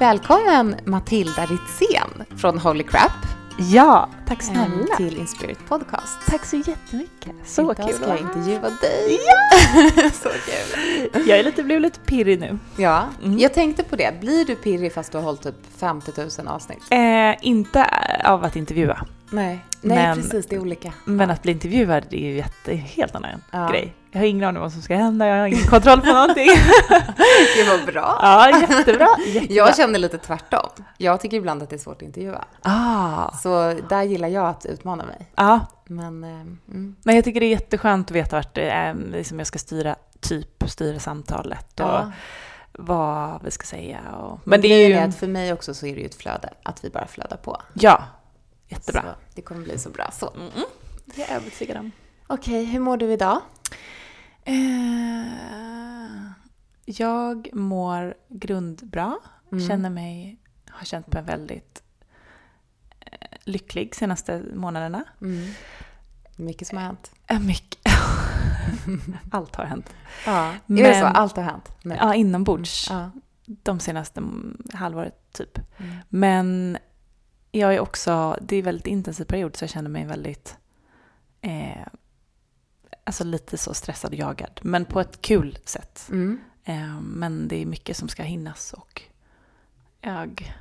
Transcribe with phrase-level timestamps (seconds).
[0.00, 3.12] Välkommen Matilda Ritzén från Holy Crap
[3.72, 4.96] Ja, tack snälla.
[4.96, 6.18] till Inspirit Podcast.
[6.26, 7.32] Tack så jättemycket.
[7.44, 9.18] Så Idag kul ska jag intervjua dig.
[9.26, 10.10] Ja!
[10.12, 11.28] Så kul.
[11.28, 12.58] Jag är lite, blev lite pirrig nu.
[12.76, 13.38] Ja, Mm.
[13.38, 14.20] jag tänkte på det.
[14.20, 16.12] Blir du pirrig fast du har hållit typ 50
[16.42, 16.82] 000 avsnitt?
[16.90, 17.86] Eh, inte
[18.24, 19.64] av att intervjua, Nej.
[19.82, 20.46] Nej, Men- precis.
[20.46, 20.92] Det är olika.
[21.04, 23.68] men att bli intervjuad är ju jätte, helt annan Ja.
[23.68, 23.94] grej.
[24.12, 26.46] Jag har ingen aning om vad som ska hända, jag har ingen kontroll på någonting.
[27.56, 28.18] Det var bra.
[28.22, 29.06] ja, jättebra.
[29.26, 29.54] jättebra.
[29.56, 30.68] Jag känner lite tvärtom.
[30.98, 32.44] Jag tycker ibland att det är svårt att intervjua.
[32.62, 35.26] Ah, Så där gillar jag att utmana mig.
[35.34, 36.96] ja, Men, eh, mm.
[37.02, 39.96] men jag tycker det är jätteskönt att veta vart det är liksom jag ska styra,
[40.20, 42.12] typ styra samtalet och ja.
[42.72, 43.98] vad vi ska säga.
[44.20, 44.94] Och, Men det är ju...
[44.94, 45.00] ju...
[45.00, 46.48] att för mig också så är det ju ett flöde.
[46.62, 47.62] Att vi bara flödar på.
[47.74, 48.02] Ja,
[48.70, 49.02] jättebra.
[49.02, 50.34] Så det kommer bli så bra så.
[50.34, 50.50] Mm,
[51.04, 51.90] det är jag övertygad om.
[52.26, 53.40] Okej, hur mår du idag?
[54.44, 56.30] Eh,
[56.84, 59.18] jag mår grundbra.
[59.52, 59.68] Mm.
[59.68, 60.38] Känner mig,
[60.70, 61.82] har känt mig väldigt
[63.00, 65.04] eh, lycklig senaste månaderna.
[65.20, 65.50] Mm.
[66.36, 67.10] Mycket som har hänt.
[67.26, 67.80] Eh, mycket.
[69.30, 69.94] Allt har hänt.
[70.26, 70.46] Ja.
[70.50, 71.06] Är Men- det så?
[71.06, 71.68] Allt har hänt?
[71.82, 71.94] Nu?
[71.94, 72.86] Ja, inombords.
[72.90, 73.10] Ja.
[73.44, 75.58] De senaste mm, halvåret typ.
[75.78, 75.96] Mm.
[76.08, 76.78] Men
[77.50, 80.56] jag är också, det är en väldigt intensiv period så jag känner mig väldigt,
[81.40, 81.86] eh,
[83.04, 84.60] alltså lite så stressad och jagad.
[84.62, 86.06] Men på ett kul sätt.
[86.10, 86.40] Mm.
[86.64, 89.02] Eh, Men det är mycket som ska hinnas och
[90.00, 90.54] jag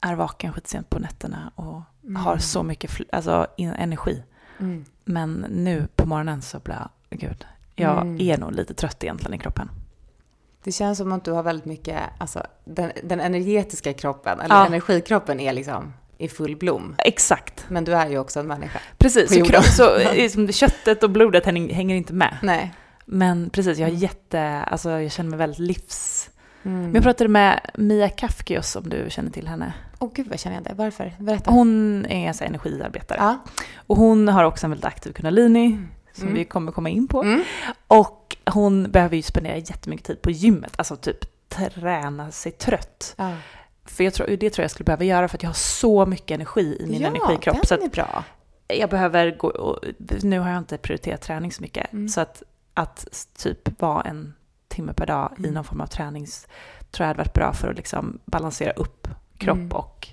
[0.00, 1.82] är vaken skitsent på nätterna och
[2.16, 4.22] har så mycket alltså, energi.
[4.58, 4.84] Mm.
[5.04, 8.20] Men nu på morgonen så blir jag, gud, jag Mm.
[8.20, 9.70] är nog lite trött egentligen i kroppen.
[10.62, 14.66] Det känns som att du har väldigt mycket, alltså den, den energetiska kroppen, eller Ja.
[14.66, 16.94] energikroppen är liksom i full blom.
[16.98, 17.64] Exakt.
[17.68, 18.78] Men du är ju också en människa.
[18.98, 22.36] Precis, så, så liksom, köttet och blodet hänger, inte med.
[22.42, 22.74] Nej.
[23.04, 24.00] Men precis, jag är Mm.
[24.02, 26.30] jätte, alltså jag känner mig väldigt livs...
[26.62, 26.82] Mm.
[26.82, 29.72] Men jag pratade med Mia Kafkios om du känner till henne.
[29.98, 30.74] Åh gud vad känner jag det?
[30.74, 31.12] Varför?
[31.18, 31.50] Berätta.
[31.50, 33.18] Hon är här energiarbetare.
[33.20, 33.38] Ja.
[33.76, 35.78] Och hon har också en väldigt aktiv kundalini
[36.12, 36.34] som Mm.
[36.34, 37.22] vi kommer komma in på.
[37.22, 37.42] Mm.
[37.88, 43.14] Och hon behöver ju spendera jättemycket tid på gymmet, alltså typ träna sig trött.
[43.16, 43.32] Ja.
[43.90, 46.30] För jag tror, det tror jag skulle behöva göra för att jag har så mycket
[46.34, 47.66] energi i min ja, energikropp.
[47.66, 48.24] Så den är bra.
[48.68, 49.78] jag behöver gå, och,
[50.22, 51.92] nu har jag inte prioriterat träning så mycket.
[51.92, 52.08] Mm.
[52.08, 52.42] Så att,
[52.74, 54.34] att typ vara en
[54.68, 55.54] timme per dag i Mm.
[55.54, 56.46] någon form av tränings
[56.90, 59.72] tror jag hade varit bra för att liksom balansera upp kropp Mm.
[59.72, 60.08] och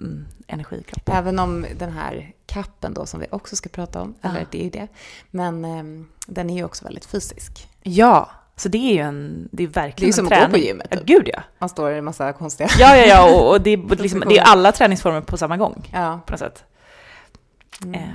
[0.00, 1.08] mm, energikropp.
[1.08, 4.28] Även om den här kappen då som vi också ska prata om, Ja.
[4.28, 4.88] eller det är ju det,
[5.30, 7.68] men ehm, den är ju också väldigt fysisk.
[7.82, 10.38] Ja, så det är ju en, det är Det är verkligen ju som en att
[10.38, 10.50] gå träning.
[10.60, 10.90] på gymmet.
[10.90, 11.04] Typ.
[11.06, 11.42] gud ja.
[11.58, 12.68] Man står i en massa konstiga...
[12.78, 15.90] Ja, ja, ja, och, och det, är liksom, det är alla träningsformer på samma gång
[15.92, 16.20] Ja.
[16.26, 16.64] på något sätt.
[17.82, 17.94] Mm.
[17.94, 18.08] Eh,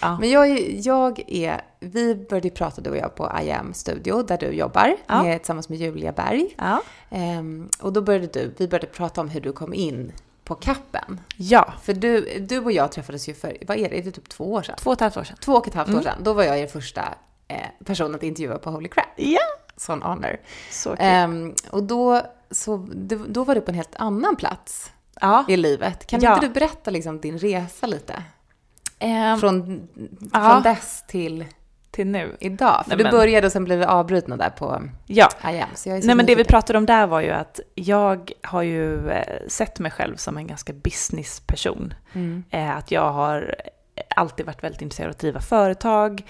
[0.00, 0.18] ja.
[0.20, 4.38] Men jag, är- jag är, vi började prata du och jag på IAM Studio där
[4.38, 5.22] du jobbar Ja.
[5.22, 6.54] med, tillsammans med Julia Berg.
[6.58, 6.82] ja.
[7.10, 10.12] Ehm, och då började du, vi började prata om hur du kom in
[10.44, 11.20] på kappen.
[11.36, 14.28] ja, För du, du och jag träffades ju för, vad är det, är det typ
[14.28, 14.76] två år sedan?
[14.78, 15.36] två och ett halvt år sedan.
[15.40, 16.04] Två och ett halvt år Mm.
[16.04, 16.16] sedan.
[16.22, 17.02] Då var jag er första
[17.48, 19.06] eh, person att intervjua på Holy Crap.
[19.16, 19.38] Ja,
[19.80, 20.36] Sån honor.
[20.70, 20.94] så.
[20.98, 22.86] Ehm, och då, så,
[23.28, 25.44] då var du på en helt annan plats ja.
[25.48, 26.06] i livet.
[26.06, 26.34] Kan Ja.
[26.34, 28.22] inte du berätta liksom din resa lite?
[28.98, 29.88] Ehm, Från,
[30.32, 30.50] ja.
[30.50, 31.44] från dess till
[31.90, 32.36] till nu.
[32.40, 32.80] idag?
[32.84, 35.68] För Nej, du men- började och sen blev vi avbrutna där på Ja, IAM.
[35.74, 38.32] Så jag är så Nej men det vi pratade om där var ju att jag
[38.42, 41.94] har ju eh, sett mig själv som en ganska businessperson.
[42.12, 42.44] Mm.
[42.50, 43.54] Eh, Att jag har
[44.16, 46.22] alltid varit väldigt intresserad av att driva företag,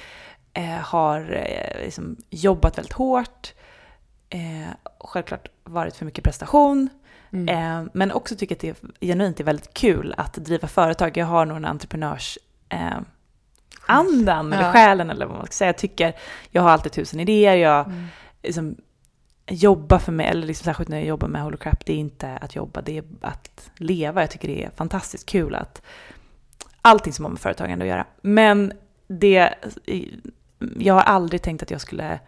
[0.54, 3.54] eh, har eh, liksom jobbat väldigt hårt,
[4.28, 4.68] eh,
[5.00, 6.88] självklart varit för mycket prestation,
[7.32, 7.48] Mm.
[7.84, 11.16] eh, men också tycker att det är genuint är väldigt kul att driva företag.
[11.16, 12.98] Jag har nog en entreprenörs eh,
[13.86, 14.72] andan eller Ja.
[14.72, 15.68] själen eller vad man ska säga.
[15.68, 16.16] Jag tycker,
[16.50, 18.06] jag har alltid tusen idéer, jag Mm.
[18.42, 18.76] liksom,
[19.46, 22.36] jobba för mig, eller liksom särskilt när jag jobbar med Holy Crap, det är inte
[22.36, 24.20] att jobba, det är att leva.
[24.20, 25.82] Jag tycker det är fantastiskt kul att
[26.82, 28.06] allting som har med företagande att göra.
[28.20, 28.72] Men
[29.08, 29.54] det,
[30.78, 32.20] jag har aldrig tänkt att jag skulle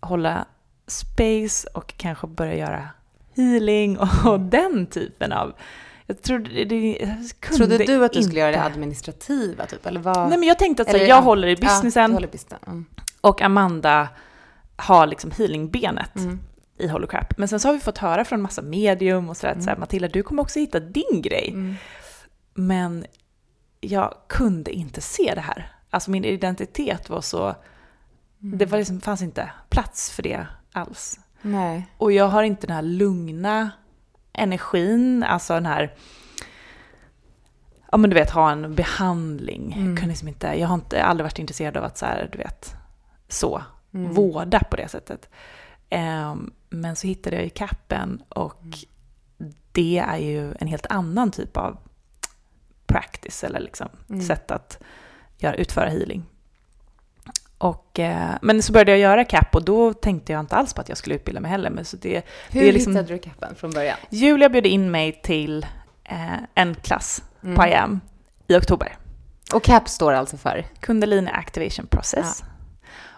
[0.00, 0.44] hålla
[0.86, 2.88] space och kanske börja göra
[3.36, 5.52] healing och den typen av...
[6.06, 8.40] Jag trodde, det, jag Trodde du att du skulle inte.
[8.40, 9.86] göra det administrativa typ?
[9.86, 10.28] Eller vad?
[10.28, 11.20] Nej men jag tänkte att så, Eller, jag ja.
[11.20, 12.30] håller i Ja, businessen du håller.
[12.66, 12.84] Mm.
[13.20, 14.08] och Amanda
[14.76, 16.40] har liksom healingbenet Mm.
[16.78, 17.38] i Hollow Crap.
[17.38, 19.76] Men sen så har vi fått höra från massa medium och sådär att så här,
[19.76, 21.48] Matilda, du kommer också hitta din grej.
[21.50, 21.74] Mm.
[22.54, 23.06] Men
[23.80, 25.71] jag kunde inte se det här.
[25.92, 27.54] Alltså min identitet var så...
[28.42, 28.58] Mm.
[28.58, 31.20] Det var liksom, fanns inte plats för det alls.
[31.42, 31.86] Nej.
[31.96, 33.70] Och jag har inte den här lugna
[34.32, 35.94] energin, alltså den här...
[37.90, 39.72] Ja men du vet, ha en behandling.
[39.72, 39.88] Mm.
[39.88, 42.38] Jag, kunde liksom inte, jag har inte, aldrig varit intresserad av att så här, du
[42.38, 42.74] vet,
[43.28, 43.62] så,
[43.94, 44.12] Mm.
[44.14, 45.28] vårda på det sättet.
[45.90, 48.62] Ehm, men så hittade jag i kappen och
[49.72, 51.78] det är ju en helt annan typ av
[52.86, 54.22] practice eller liksom Mm.
[54.22, 54.82] sätt att
[55.42, 56.24] göra, utföra healing.
[57.58, 60.80] Och, eh, men så började jag göra CAP och då tänkte jag inte alls på
[60.80, 61.70] att jag skulle utbilda mig heller.
[61.70, 63.96] Men så det, Hur det är liksom- hittade du capen från början?
[64.10, 65.66] Julia bjöd in mig till
[66.04, 67.56] eh, en klass Mm.
[67.56, 68.00] på IAM
[68.48, 68.96] i oktober.
[69.54, 70.64] Och CAP står alltså för?
[70.80, 72.44] Kundalini Activation Process.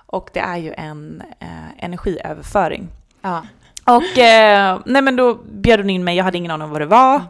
[0.06, 2.88] Och det är ju en eh, energiöverföring.
[3.22, 3.42] Ja.
[3.84, 6.80] Och eh, nej men då bjöd hon in mig, jag hade ingen aning om vad
[6.80, 7.22] det var.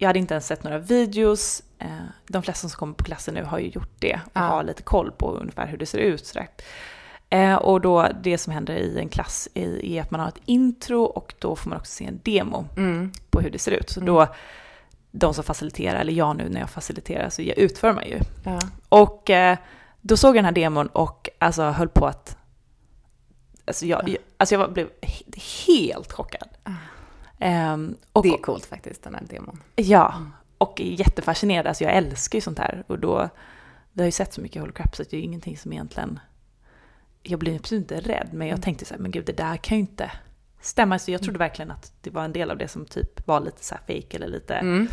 [0.00, 1.62] Jag hade inte ens sett några videos.
[1.78, 1.86] Eh,
[2.26, 4.40] de flesta som kommer på klassen nu har ju gjort det och Ja.
[4.40, 6.26] har lite koll på ungefär hur det ser ut.
[6.26, 6.48] Sådär.
[7.30, 11.02] Eh, och då det som händer i en klass är, att man har ett intro
[11.02, 13.12] och då får man också se en demo Mm.
[13.30, 13.90] på hur det ser ut.
[13.90, 14.14] Så Mm.
[14.14, 14.26] då,
[15.10, 18.18] de som faciliterar, eller jag nu när jag faciliterar, så jag utför man ju.
[18.44, 18.60] Ja.
[18.88, 19.58] Och eh,
[20.00, 22.36] då såg jag den här demon och alltså höll på att...
[23.64, 26.48] Alltså jag, jag, alltså jag blev he- helt chockad.
[27.40, 29.62] Ehm, och, Det är coolt faktiskt, den här demon.
[29.76, 30.32] Ja, Mm.
[30.58, 31.66] och jättefascinerad.
[31.66, 32.84] Alltså jag älskar ju sånt här.
[32.86, 33.28] Och då,
[33.92, 36.18] vi har ju sett så mycket holocrap så att det är ju ingenting som egentligen...
[37.22, 38.62] Jag blir absolut inte rädd, men jag Mm.
[38.62, 40.10] tänkte så här, men gud det där kan ju inte
[40.60, 40.98] stämma.
[40.98, 43.64] Så jag trodde verkligen att det var en del av det som typ var lite
[43.64, 44.54] så här fake eller lite...
[44.54, 44.88] Mm.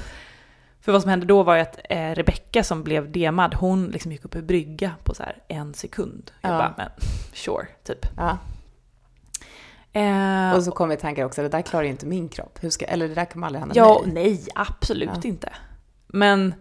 [0.81, 4.11] För vad som hände då var ju att eh, Rebecca som blev demad, hon liksom
[4.11, 6.31] gick upp i brygga på så här en sekund.
[6.41, 6.57] Jag Ja.
[6.57, 6.89] bara, men
[7.33, 8.05] sure, typ.
[8.17, 8.37] Ja.
[9.97, 12.57] Eh, Och så kommer tankar också, det där klarar ju inte min kropp.
[12.61, 14.13] Hur ska, eller det där kommer aldrig hända ja, mig.
[14.13, 15.21] nej, absolut Ja.
[15.29, 15.49] inte.
[16.07, 16.53] Men,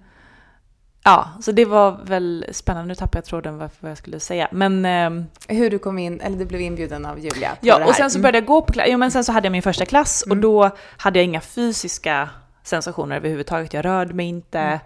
[1.05, 2.89] ja, så det var väl spännande.
[2.89, 4.49] Nu tappade jag tråden varför vad jag skulle säga.
[4.53, 7.79] Men, ehm, Hur du kom in, eller du blev inbjuden av Julia på det ja,
[7.79, 7.87] här.
[7.89, 8.87] och sen så började jag gå på klass.
[8.91, 10.41] Jo, men sen så hade jag min första klass och Mm.
[10.43, 12.29] då hade jag inga fysiska
[12.63, 13.75] sensationer överhuvudtaget.
[13.75, 14.59] Jag rörde mig inte.
[14.59, 14.79] Mm.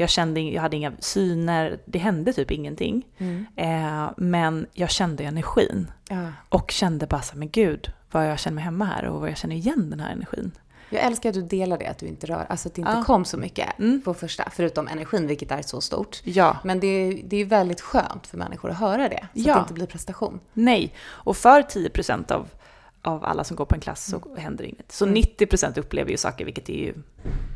[0.00, 1.78] Jag kände, jag hade inga syner.
[1.84, 3.06] Det hände typ ingenting.
[3.18, 3.46] Mm.
[3.56, 6.26] Eh, men jag kände energin Ja.
[6.48, 9.36] och kände bara så men gud, vad jag känner mig hemma här och vad jag
[9.36, 10.52] känner igen den här energin.
[10.90, 13.04] Jag älskar att du delar det, att du inte rör, alltså att det inte Ja.
[13.04, 14.00] kom så mycket Mm.
[14.04, 16.20] på första, förutom energin, vilket är så stort.
[16.24, 19.52] Ja, Men det är, det är väldigt skönt för människor att höra det, så Ja.
[19.54, 20.40] att det inte blir prestation.
[20.52, 20.94] nej.
[21.02, 22.48] Och för 10% av,
[23.02, 24.92] av alla som går på en klass så händer inget.
[24.92, 25.14] Så Mm.
[25.14, 26.94] 90% upplever ju saker, vilket är ju,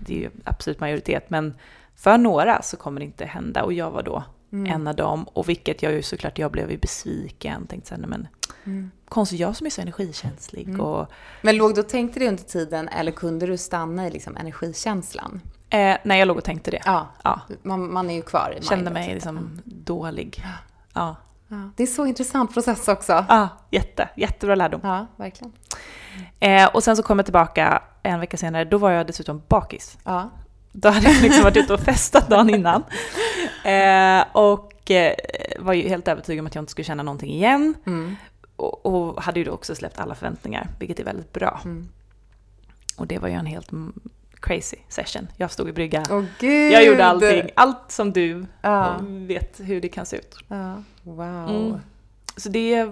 [0.06, 1.30] det är ju absolut majoritet.
[1.30, 1.54] Men
[1.96, 4.72] för några så kommer det inte hända och jag var då Mm.
[4.72, 5.24] en av dem.
[5.24, 7.66] Och vilket jag ju såklart, jag blev ju besviken.
[7.66, 8.28] Tänkte så här, nej men
[8.64, 8.90] Mm.
[9.08, 10.80] konstigt, jag som är så energikänslig Mm.
[10.80, 11.06] och
[11.42, 15.40] Men låg du och tänkte det under tiden, eller kunde du stanna i liksom energikänslan?
[15.70, 16.80] eh, nej, jag låg och tänkte det.
[16.84, 20.44] Ja, Ja, man, man är ju kvar i kände mig liksom dålig.
[20.94, 21.16] Ja.
[21.48, 21.70] Ja.
[21.76, 23.24] Det är så intressant process också.
[23.28, 24.80] Ja, jätte, jättebra lärdom.
[24.82, 25.52] Ja, verkligen.
[26.40, 29.98] Eh, och sen så kom jag tillbaka en vecka senare, då var jag dessutom bakis.
[30.04, 30.30] Ja.
[30.76, 32.82] Då hade jag liksom varit ute och festat dagen innan.
[33.64, 35.14] Eh, och eh,
[35.58, 37.74] var ju helt övertygad om att jag inte skulle känna någonting igen.
[37.86, 38.16] Mm.
[38.56, 41.60] Och, och hade ju då också släppt alla förväntningar, vilket är väldigt bra.
[41.64, 41.88] Mm.
[42.96, 43.70] Och det var ju en helt
[44.40, 45.28] crazy session.
[45.36, 46.02] Jag stod i brygga.
[46.38, 46.72] Gud!
[46.72, 48.96] Jag gjorde allting, allt som du Ja.
[49.02, 50.36] vet hur det kan se ut.
[50.48, 50.82] ja.
[51.02, 51.50] Wow.
[51.50, 51.80] Mm.
[52.36, 52.88] Så det,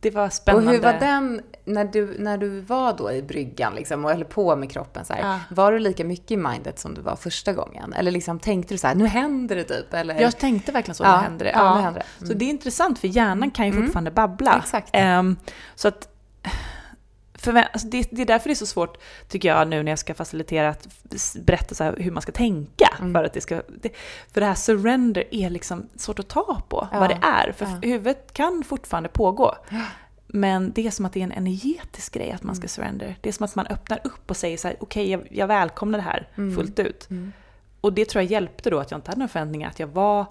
[0.00, 0.70] det var Och spännande.
[0.72, 4.56] hur var den, när du, när du var då i bryggan liksom, och höll på
[4.56, 5.40] med kroppen så här, Ja.
[5.56, 7.92] var du lika mycket i mindet som du var första gången?
[7.92, 9.94] Eller liksom tänkte du så här, nu händer det typ?
[9.94, 10.20] Eller?
[10.20, 11.50] Jag tänkte verkligen så, Ja, nu händer det.
[11.52, 12.06] ja, Ja, nu händer det.
[12.26, 12.38] Så Mm.
[12.38, 13.84] det är intressant, för hjärnan kan ju Mm.
[13.84, 14.58] fortfarande babbla.
[14.58, 14.90] Exakt.
[14.92, 15.36] Ehm,
[15.74, 16.08] så att,
[17.38, 19.98] förvä- alltså det, det är därför det är så svårt, tycker jag, nu när jag
[19.98, 20.88] ska facilitera, att
[21.40, 22.88] berätta så hur man ska tänka.
[22.98, 23.12] Mm.
[23.14, 23.88] För, att det ska, det,
[24.32, 27.52] för det här surrender är liksom svårt att ta på, Ja, vad det är.
[27.52, 27.78] För ja.
[27.82, 29.54] huvudet kan fortfarande pågå.
[30.26, 32.68] Men det är som att det är en energetisk grej att man ska Mm.
[32.68, 33.16] surrender.
[33.20, 35.98] Det är som att man öppnar upp och säger så här, okej, jag, jag välkomnar
[35.98, 36.56] det här Mm.
[36.56, 37.10] fullt ut.
[37.10, 37.32] Mm.
[37.80, 40.26] Och det tror jag hjälpte då, att jag inte hade några förväntningar, att jag var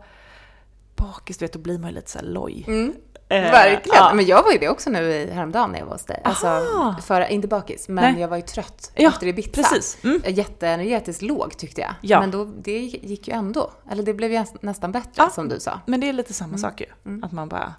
[0.95, 2.63] bakis, du vet, då blir man ju lite så här loj.
[2.67, 2.93] Mm.
[3.29, 3.97] Eh, Verkligen.
[3.97, 4.13] ja.
[4.13, 6.21] Men jag var ju det också nu i häromdagen när jag var hos dig.
[6.23, 6.65] Alltså,
[7.07, 8.21] för, inte bakis, men Nej.
[8.21, 9.49] jag var ju trött Ja, efter Ibiza.
[9.51, 9.97] Precis.
[10.03, 10.21] Mm.
[10.25, 11.93] Jätteenergetiskt låg tyckte jag.
[12.01, 12.19] Ja.
[12.19, 13.71] Men då, det gick ju ändå.
[13.91, 15.29] Eller det blev ju näs- nästan bättre Ja.
[15.29, 15.79] som du sa.
[15.85, 16.57] Men det är lite samma Mm.
[16.59, 16.85] sak ju.
[17.05, 17.23] Mm.
[17.23, 17.73] Att man bara,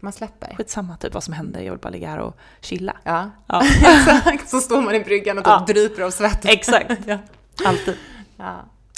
[0.00, 0.54] Man släpper.
[0.56, 2.96] skitsamma typ vad som händer, jag vill bara ligga här och chilla.
[3.04, 3.62] Ja, Ja.
[3.84, 4.48] exakt.
[4.48, 5.64] Så står man i bryggan och typ Ja.
[5.74, 6.44] dryper av svett.
[6.44, 6.90] Exakt.
[7.06, 7.18] Ja.
[7.64, 7.96] Alltid.
[8.36, 8.54] Ja,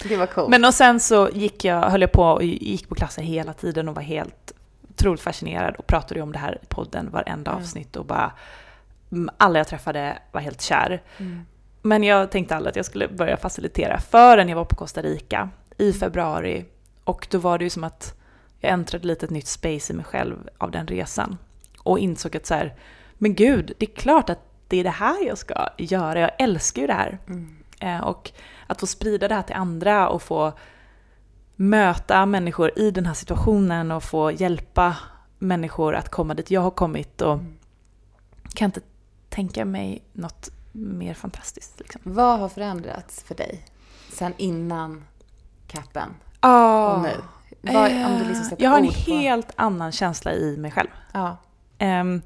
[0.08, 0.48] det var coolt.
[0.48, 3.88] Men och sen så gick jag, höll jag på och gick på klasser hela tiden
[3.88, 4.52] och var helt
[4.98, 7.62] otroligt fascinerad och pratade om det här i podden varenda Mm.
[7.62, 8.32] avsnitt och bara
[9.12, 11.02] mm, alla jag träffade var helt kär.
[11.18, 11.46] Mm.
[11.82, 15.50] Men jag tänkte aldrig att jag skulle börja facilitera förrän jag var på Costa Rica
[15.78, 16.64] i februari.
[17.04, 18.14] Och då var det ju som att
[18.60, 21.38] jag äntrade lite ett nytt space i mig själv av den resan.
[21.82, 22.74] Och insåg att så här,
[23.14, 24.38] men gud, det är klart att
[24.68, 26.20] det är det här jag ska göra.
[26.20, 27.18] Jag älskar ju det här.
[27.26, 27.56] Mm.
[27.80, 28.30] Eh, och
[28.66, 30.52] att få sprida det här till andra och få
[31.60, 34.96] möta människor i den här situationen och få hjälpa
[35.38, 37.20] människor att komma dit jag har kommit.
[37.22, 37.58] Och Mm.
[38.54, 38.80] kan inte
[39.28, 41.78] tänka mig något mer fantastiskt.
[41.80, 42.00] Liksom.
[42.04, 43.64] Vad har förändrats för dig
[44.12, 45.04] sen innan
[45.66, 46.08] capen
[46.42, 47.12] Oh, och nu?
[47.60, 50.88] Vad, om du liksom sätter jag har en på- helt annan känsla i mig själv.
[51.12, 51.36] Ja.
[51.78, 52.22] Ehm,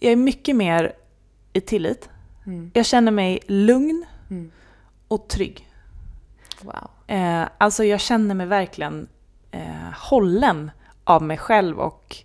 [0.00, 0.92] jag är mycket mer
[1.52, 2.08] i tillit.
[2.46, 2.70] Mm.
[2.74, 4.50] Jag känner mig lugn Mm.
[5.08, 5.68] och trygg.
[6.64, 6.90] Wow.
[7.06, 9.08] Eh, alltså jag känner mig verkligen
[9.50, 10.70] eh, hållen
[11.04, 12.16] av mig själv och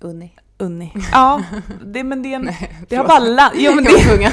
[0.00, 0.34] Unni.
[0.58, 0.92] Unni.
[1.12, 1.42] Ja,
[1.84, 4.32] det, men det, är en, Nej, det har bara Jo men det,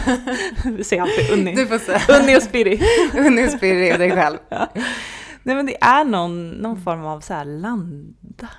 [0.78, 1.56] vi säger alltid Unni.
[1.56, 2.02] Du får säga.
[2.20, 2.82] Unni och Spiri.
[3.18, 4.38] Unni och Spirri och dig själv.
[5.44, 8.50] Nej men det är någon, någon form av så här landa,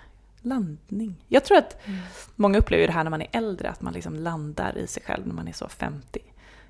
[0.42, 1.24] landning.
[1.28, 1.80] Jag tror att
[2.36, 5.26] många upplever det här när man är äldre, att man liksom landar i sig själv
[5.26, 6.20] när man är så 50.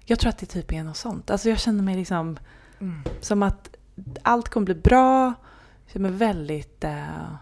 [0.05, 1.31] Jag tror att det typ är något sånt.
[1.31, 2.39] Alltså jag känner mig liksom
[2.81, 3.03] Mm.
[3.21, 3.77] som att
[4.23, 5.35] allt kommer bli bra.
[5.87, 7.33] Känner mig väldigt, eh,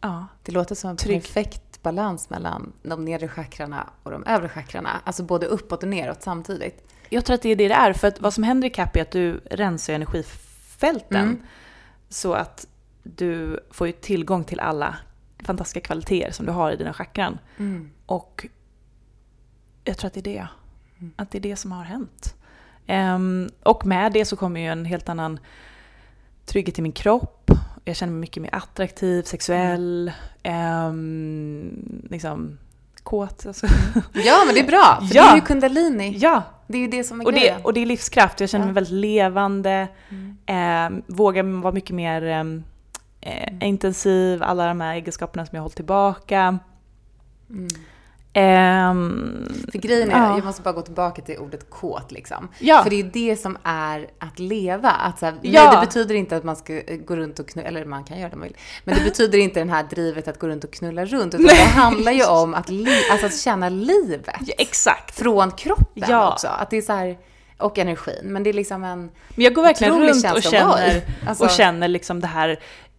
[0.00, 1.22] ja, Det låter som en Trygg.
[1.22, 4.90] perfekt balans mellan de nedre chakrarna och de övre chakrarna.
[5.04, 6.84] Alltså både uppåt och neråt samtidigt.
[7.08, 8.96] Jag tror att det är det det är, för att vad som händer i CAP
[8.96, 11.42] är att du rensar energifälten Mm.
[12.08, 12.66] så att
[13.02, 14.96] du får ju tillgång till alla
[15.44, 17.38] fantastiska kvaliteter som du har i dina chakran.
[17.56, 17.90] Mm.
[18.06, 18.46] Och
[19.84, 20.48] jag tror att det är det.
[21.16, 22.34] Att det är det som har hänt.
[22.88, 25.38] Ehm, och med det så kommer ju en helt annan
[26.46, 27.50] trygghet i min kropp.
[27.84, 32.58] Jag känner mig mycket mer attraktiv, sexuell, ehm, liksom
[33.02, 33.46] kåt.
[33.46, 33.66] Alltså.
[34.12, 34.98] Ja, men det är bra.
[35.08, 35.22] För Ja.
[35.24, 36.16] det är ju kundalini.
[36.18, 37.60] ja, Det är ju det som är och det, grejen.
[37.64, 38.40] och det är livskraft.
[38.40, 38.74] Jag känner mig Ja.
[38.74, 39.88] väldigt levande.
[40.08, 40.96] Mm.
[40.96, 42.64] Eh, vågar vara mycket mer ehm,
[43.20, 46.58] eh, intensiv, alla de här egenskaperna som jag har hållit tillbaka.
[47.50, 47.68] Mm.
[48.32, 50.36] Ehm, För grejen är, Ja.
[50.36, 52.48] jag måste bara gå tillbaka till ordet kåt liksom.
[52.58, 52.82] Ja.
[52.82, 54.90] För det är det som är att leva.
[54.90, 55.64] Att så här, Ja.
[55.64, 58.18] Nej, det betyder inte att man ska eh, gå runt och knulla, eller man kan
[58.18, 58.56] göra det om man vill.
[58.84, 61.34] Men det betyder inte den här drivet att gå runt och knulla runt.
[61.34, 62.70] Utan det handlar ju om att,
[63.10, 64.26] alltså att känna livet.
[64.46, 65.18] ja, exakt.
[65.18, 66.48] Från kroppen också.
[66.48, 67.18] Att det är så här,
[67.58, 68.20] och energin.
[68.24, 68.98] Men det är liksom en...
[69.28, 72.48] Men jag går verkligen runt och känner, Alltså- och känner liksom det här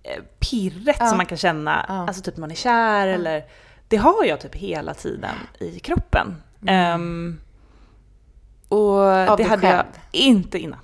[0.04, 3.44] eh, pirret som man kan känna, alltså typ när man är kär eller
[3.90, 6.36] det har jag typ hela tiden i kroppen.
[6.68, 7.40] Ehm,
[8.70, 9.30] och Mm.
[9.30, 9.88] Av det hade jag själv?
[10.12, 10.80] inte innan.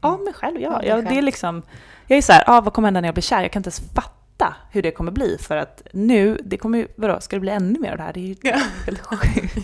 [0.00, 0.72] Av mig själv, ja.
[0.74, 1.62] Av dig ja det är liksom,
[2.06, 3.42] jag är så här, ah, vad kommer hända när jag blir kär?
[3.42, 4.10] Jag kan inte ens fatta
[4.70, 7.78] hur det kommer bli för att nu, det kommer ju, vadå, ska det bli ännu
[7.78, 8.12] mer av det här?
[8.12, 8.56] Det är ju Ja.
[8.86, 9.54] helt sjukt.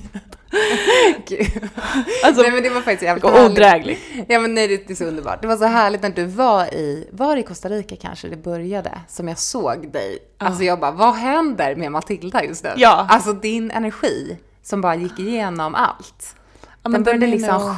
[2.24, 4.00] Alltså, nej men det var faktiskt jävligt odrägligt.
[4.28, 5.42] Ja men nej, det är så underbart.
[5.42, 9.00] Det var så härligt när du var i, var i Costa Rica kanske det började?
[9.08, 10.18] Som jag såg dig.
[10.38, 12.70] Alltså jag bara, vad händer med Matilda just nu?
[12.76, 13.06] Ja.
[13.10, 16.36] Alltså din energi som bara gick igenom allt.
[16.82, 17.76] Ja, den började liksom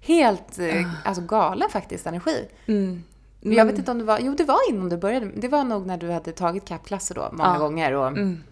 [0.00, 2.48] helt, eh, alltså galen faktiskt energi.
[2.66, 3.02] Mm.
[3.44, 5.30] Men Jag vet inte om det var, jo det var innan du började.
[5.36, 7.58] Det var nog när du hade tagit kapklasser då många Ja.
[7.58, 8.42] gånger och Mm.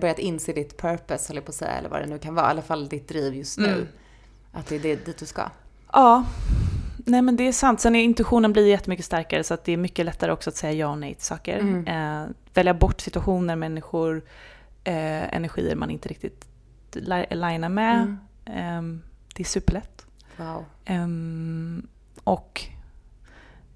[0.00, 2.46] börjat inse ditt purpose, höll jag på att säga, eller vad det nu kan vara.
[2.46, 3.68] I alla fall ditt driv just nu.
[3.72, 3.86] Mm.
[4.52, 5.42] Att det är det, dit du ska.
[5.92, 6.24] Ja,
[6.96, 7.80] nej men det är sant.
[7.80, 10.72] Sen är intuitionen blir jättemycket starkare så att det är mycket lättare också att säga
[10.72, 11.58] ja och nej till saker.
[11.58, 11.86] Mm.
[12.24, 14.22] Eh, välja bort situationer, människor,
[14.84, 16.46] eh, energier man inte riktigt
[16.92, 18.16] li- linar med.
[18.46, 18.94] Mm.
[18.96, 19.00] Eh,
[19.34, 20.06] det är superlätt.
[20.36, 20.64] Wow.
[20.84, 21.86] Ehm,
[22.24, 22.62] och...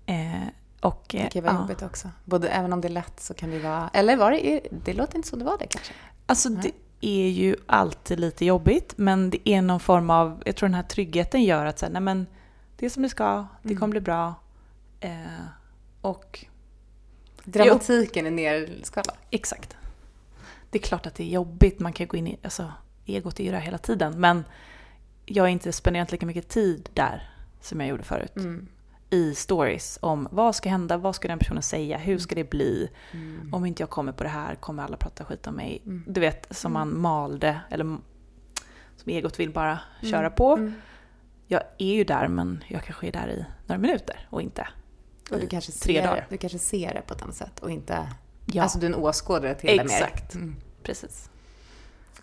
[0.06, 0.42] Eh,
[0.80, 1.60] och Det kan vara ja.
[1.60, 2.10] jobbigt också.
[2.24, 3.90] Både, även om det är lätt så kan det vara...
[3.92, 4.60] Eller var det...
[4.70, 5.92] Det låter inte som det var det kanske.
[6.26, 6.62] Alltså Nej.
[7.00, 10.74] det är ju alltid lite jobbigt men det är någon form av, jag tror den
[10.74, 12.26] här tryggheten gör att så här, nej men
[12.76, 13.80] det är som det ska, det Mm.
[13.80, 14.34] kommer bli bra.
[15.00, 15.10] Eh,
[16.00, 16.44] och
[17.44, 19.16] Dramatiken är nerskalad.
[19.30, 19.76] exakt.
[20.70, 22.72] Det är klart att det är jobbigt, man kan gå in i, alltså
[23.06, 24.44] egot är ju där hela tiden men
[25.26, 27.30] jag har inte spenderat lika mycket tid där
[27.60, 28.36] som jag gjorde förut.
[28.36, 28.68] Mm.
[29.12, 32.90] I stories om vad ska hända, vad ska den personen säga, hur ska det bli?
[33.12, 33.54] Mm.
[33.54, 35.82] Om inte jag kommer på det här kommer alla prata skit om mig.
[35.86, 36.04] Mm.
[36.06, 37.84] Du vet, som man malde, eller
[38.96, 40.32] som egot vill bara köra Mm.
[40.32, 40.52] på.
[40.52, 40.74] Mm.
[41.46, 44.68] Jag är ju där men jag kanske är där i några minuter och inte
[45.30, 46.26] Och du kanske, tre ser, dagar.
[46.30, 48.08] du kanske ser det på ett annat sätt och inte...
[48.46, 49.82] Ja, Alltså du är en åskådare till det mer.
[49.84, 50.34] Exakt.
[50.34, 50.56] Mm.
[50.82, 51.30] precis.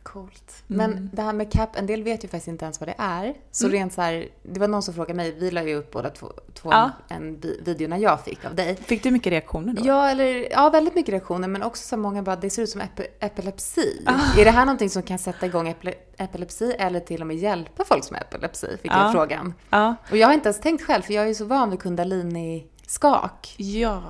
[0.03, 0.63] Coolt.
[0.69, 0.77] Mm.
[0.91, 3.33] Men det här med CAP, en del vet ju faktiskt inte ens vad det är.
[3.51, 3.73] Så Mm.
[3.79, 6.31] rent så här, det var någon som frågade mig, vi la ju upp båda två,
[6.53, 6.91] två Ja.
[7.07, 8.75] en vi- video när jag fick av dig.
[8.75, 9.81] Fick du mycket reaktioner då?
[9.85, 12.81] Ja, eller, ja, väldigt mycket reaktioner, men också så många bara, det ser ut som
[12.81, 14.03] epi epilepsi.
[14.05, 14.39] Ah.
[14.39, 17.85] Är det här någonting som kan sätta igång epile epilepsi eller till och med hjälpa
[17.85, 18.77] folk som har epilepsi?
[18.81, 19.03] Fick Ja.
[19.03, 19.53] jag frågan.
[19.69, 19.95] Ja.
[20.11, 23.55] Och jag har inte ens tänkt själv, för jag är ju så van vid kundalini-skak.
[23.57, 24.01] Ja.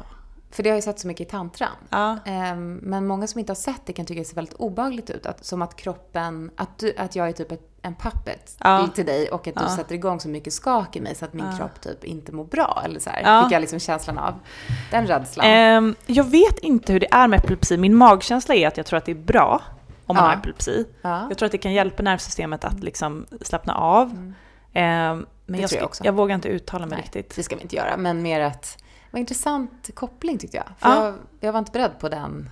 [0.52, 1.70] För det har jag sett så mycket i tantran.
[1.90, 2.18] Ja.
[2.26, 5.26] Ehm, Men många som inte har sett det kan tycka det ser väldigt obehagligt ut.
[5.26, 8.88] Att, som att kroppen, att, du, att jag är typ ett, en puppet Ja.
[8.96, 9.76] till dig och att du Ja.
[9.76, 12.82] sätter igång så mycket skak i mig så att min kropp typ inte mår bra.
[12.86, 13.44] Eller så här.
[13.44, 14.34] Fick jag liksom känslan av.
[14.92, 15.46] Den rädslan.
[15.48, 17.78] Ehm, jag vet inte hur det är med epilepsi.
[17.78, 19.62] Min magkänsla är att jag tror att det är bra.
[20.06, 20.86] om man har epilepsi.
[21.02, 21.26] Ja.
[21.30, 24.10] Jag tror att det kan hjälpa nervsystemet att liksom slappna av.
[24.12, 24.34] Mm.
[24.74, 26.06] Eh, men jag, jag ska, också.
[26.06, 27.36] jag vågar inte uttala mig Nej, riktigt.
[27.36, 28.78] Det ska vi inte göra, men mer att...
[29.12, 30.66] Vad intressant koppling tyckte jag.
[30.78, 31.06] För Ja.
[31.06, 32.50] jag, jag var inte beredd på den.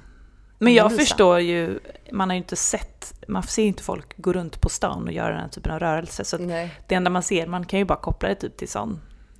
[0.59, 1.79] Men jag förstår ju,
[2.11, 5.11] man har ju inte sett, man ser ju inte folk gå runt på stan och
[5.11, 6.25] göra den här typen av rörelse.
[6.25, 6.37] Så
[6.87, 8.89] det enda man ser, man kan ju bara koppla det typ till sån,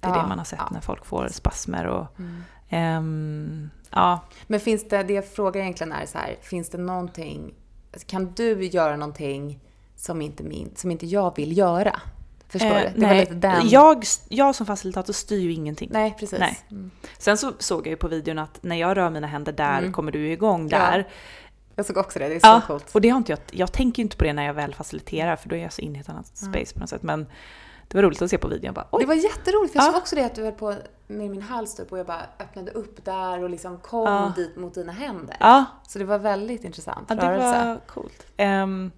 [0.01, 0.69] till Ja, det man har sett ja.
[0.71, 2.41] när folk får spasmer och Mm.
[2.69, 4.19] ehm, ja.
[4.47, 7.53] Men finns det, det jag frågar egentligen är så här, finns det någonting,
[8.05, 9.59] kan du göra någonting
[9.95, 12.01] som inte, min, som inte jag vill göra?
[12.49, 12.81] Förstår Eh, du?
[12.99, 13.69] Det var nej, lite den...
[13.69, 15.89] jag, jag som facilitator styr ju ingenting.
[15.93, 16.39] Nej, precis.
[16.39, 16.59] Nej.
[16.71, 16.91] Mm.
[17.17, 19.93] Sen så såg jag ju på videon att när jag rör mina händer där Mm.
[19.93, 20.77] kommer du igång Ja.
[20.77, 21.07] där.
[21.75, 22.95] Jag såg också det, det är så Ja, coolt.
[22.95, 25.35] och det har inte jag, jag tänker ju inte på det när jag väl faciliterar
[25.35, 27.03] för då är jag så inne i ett annat space på något sätt.
[27.03, 27.27] Men
[27.87, 28.73] det var roligt att se på videon.
[28.73, 29.91] Bara, Oj, Det var jätteroligt, för jag Ja.
[29.91, 30.75] såg också det att du höll på
[31.07, 34.33] med min hals typ och jag bara öppnade upp där och liksom kom Ja.
[34.35, 35.37] dit mot dina händer.
[35.39, 37.65] ja, Så det var väldigt intressant ja, det rörelse.
[37.67, 38.25] var coolt.
[38.37, 38.91] Ehm,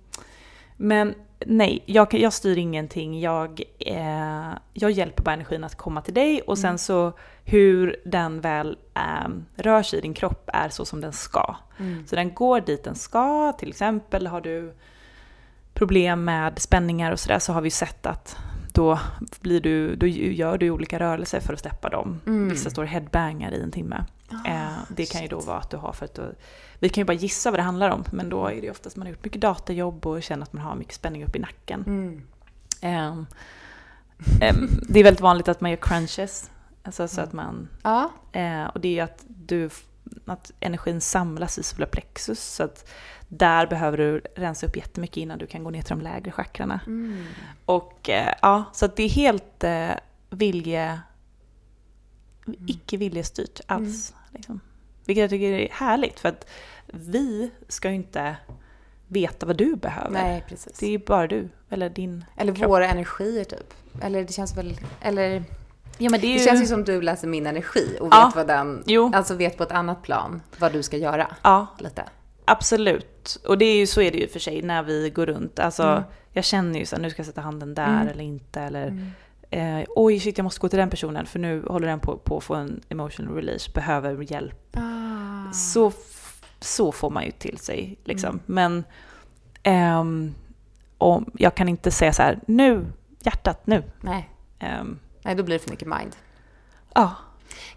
[0.78, 1.16] men
[1.46, 3.20] nej, jag, jag styr ingenting.
[3.20, 8.42] Jag, eh, jag hjälper bara energin att komma till dig och sen så hur den
[8.42, 11.56] väl ehm, rör sig i din kropp är så som den ska.
[11.80, 12.08] Mm.
[12.08, 13.54] Så den går dit den ska.
[13.60, 14.74] Till exempel har du
[15.74, 18.38] problem med spänningar och sådär så har vi sett att
[18.74, 19.00] då,
[19.42, 22.22] blir du, då gör du olika rörelser för att släppa dem.
[22.26, 22.50] Mm.
[22.50, 24.06] Vissa står headbangar i en timme.
[24.30, 25.48] Ah, eh, det kan ju då shit.
[25.48, 26.36] vara att du har för att du,
[26.80, 29.08] Vi kan ju bara gissa vad det handlar om men då är det oftast man
[29.08, 31.84] har gjort mycket datajobb och känner att man har mycket spänning upp i nacken.
[31.88, 32.22] Mm.
[32.82, 33.26] Ehm,
[34.90, 36.50] det är väldigt vanligt att man gör crunches.
[36.84, 39.70] Alltså så att man Ja, Eh, och det är att, du,
[40.26, 42.40] att energin samlas i solarplexus.
[42.56, 42.90] Så att
[43.28, 46.80] där behöver du rensa upp jättemycket innan du kan gå ner till de lägre chakrarna.
[46.88, 47.26] mm.
[47.66, 49.90] Och eh, ja, så att det är helt eh,
[50.30, 51.00] vilje,
[52.68, 54.14] icke viljestyrt alls.
[54.34, 54.60] Liksom.
[55.06, 56.48] Vilket jag tycker är härligt för att
[56.88, 58.36] vi ska ju inte
[59.08, 60.10] veta vad du behöver.
[60.12, 60.80] nej precis.
[60.80, 62.70] Det är ju bara du, eller din Eller kropp.
[62.70, 63.74] våra energier typ.
[64.02, 65.44] Eller det känns väl, eller
[66.02, 66.34] Ja men det ju...
[66.38, 68.32] det känns ju som du läser min energi och vet Ja.
[68.36, 69.12] vad den, Jo.
[69.16, 71.28] alltså vet på ett annat plan vad du ska göra.
[71.42, 72.04] Ja, Lite.
[72.46, 73.40] Absolut.
[73.48, 75.60] Och det är ju, så är det ju för sig när vi går runt.
[75.60, 76.04] Alltså, Mm.
[76.32, 78.08] Jag känner ju så här, nu ska jag sätta handen där Mm.
[78.08, 78.62] eller inte.
[78.62, 79.80] Eller Mm.
[79.82, 82.38] eh, oj shit jag måste gå till den personen för nu håller den på, på
[82.38, 84.78] att få en emotional release, behöver hjälp.
[84.78, 85.52] Ah.
[85.54, 85.92] Så,
[86.60, 88.30] så får man ju till sig liksom.
[88.30, 88.42] Mm.
[88.46, 88.84] Men
[89.64, 90.34] ehm,
[90.98, 92.86] om, jag kan inte säga så här, nu,
[93.20, 93.84] hjärtat nu.
[94.02, 94.30] Nej.
[94.60, 95.00] Ehm,
[95.30, 96.16] nej, då blir det för mycket mind.
[96.94, 97.16] Ja,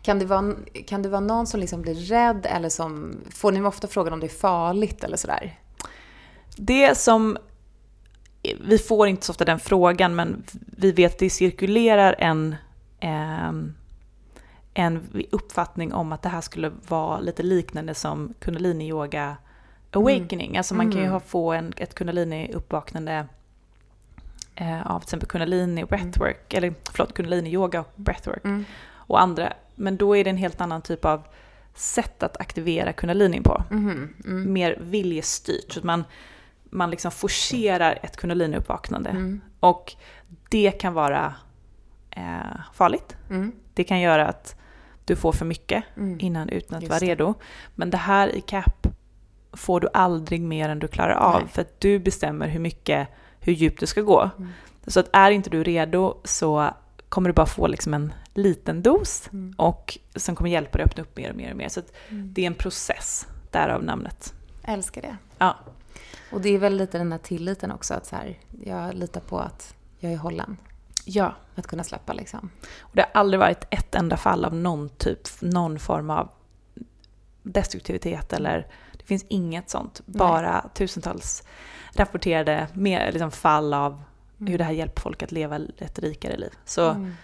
[0.02, 0.54] Kan det, vara,
[0.86, 3.16] kan det vara någon som liksom blir rädd eller som...
[3.30, 5.58] Får ni ofta frågan om det är farligt eller sådär?
[6.56, 7.38] Det som,
[8.60, 10.42] vi får inte så ofta den frågan, men
[10.76, 12.56] vi vet att det cirkulerar en,
[13.00, 13.74] ehm,
[14.74, 19.36] en uppfattning om att det här skulle vara lite liknande som kundalini-yoga
[19.92, 20.56] awakening.
[20.56, 21.12] Alltså man kan ju Mm.
[21.12, 23.26] ha, få en, ett kundalini-uppvaknande
[24.54, 28.64] eh, av till exempel kundalini och breathwork, eller förlåt, kundalini-yoga och breathwork Mm.
[28.94, 29.52] och andra.
[29.74, 31.22] Men då är det en helt annan typ av
[31.74, 34.14] sätt att aktivera kundalinin på Mhm.
[34.24, 34.52] Mm.
[34.52, 35.72] mer viljestyrt.
[35.72, 36.04] Så att man,
[36.70, 39.10] man liksom forcerar ett kundaliniuppvaknande.
[39.10, 39.40] Mm.
[39.60, 39.94] Och
[40.48, 41.34] det kan vara
[42.10, 43.16] eh, farligt.
[43.30, 43.52] Mm.
[43.74, 44.56] Det kan göra att
[45.04, 46.20] du får för mycket Mm.
[46.20, 47.34] innan utan att Just vara redo.
[47.74, 48.86] Men det här i CAP
[49.52, 51.40] får du aldrig mer än du klarar av.
[51.40, 51.48] Nej.
[51.52, 53.08] För att du bestämmer hur mycket,
[53.42, 54.30] hur djupt du ska gå.
[54.38, 54.48] Mm.
[54.86, 56.70] Så att är inte du redo så
[57.08, 59.54] kommer du bara få liksom en liten dos Mm.
[59.58, 61.68] och som kommer hjälpa dig att öppna upp mer och mer och mer.
[61.68, 62.32] Så att Mm.
[62.32, 64.34] det är en process, därav namnet.
[64.64, 65.16] Älskar det.
[65.38, 65.56] Ja.
[66.32, 69.38] Och det är väl lite den här tilliten också, att så här, jag litar på
[69.38, 70.56] att jag är hållen.
[71.04, 72.50] Ja, Att kunna släppa liksom.
[72.80, 76.28] och det har aldrig varit ett enda fall av någon typ, någon form av
[77.42, 78.66] destruktivitet eller
[78.98, 80.00] det finns inget sånt.
[80.06, 80.18] Nej.
[80.18, 81.42] Bara tusentals
[81.94, 83.92] rapporterade med, liksom, fall av
[84.40, 84.50] Mm.
[84.50, 86.50] hur det här hjälper folk att leva ett rikare liv.
[86.64, 87.14] Så Mm.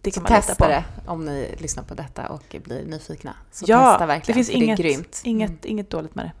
[0.00, 0.66] det kan Så man testa på.
[0.66, 3.34] det om ni lyssnar på detta och blir nyfikna.
[3.50, 5.20] Så Ja, testa verkligen, det finns inget, det är grymt.
[5.24, 5.58] inget, Mm.
[5.62, 6.32] inget dåligt med det.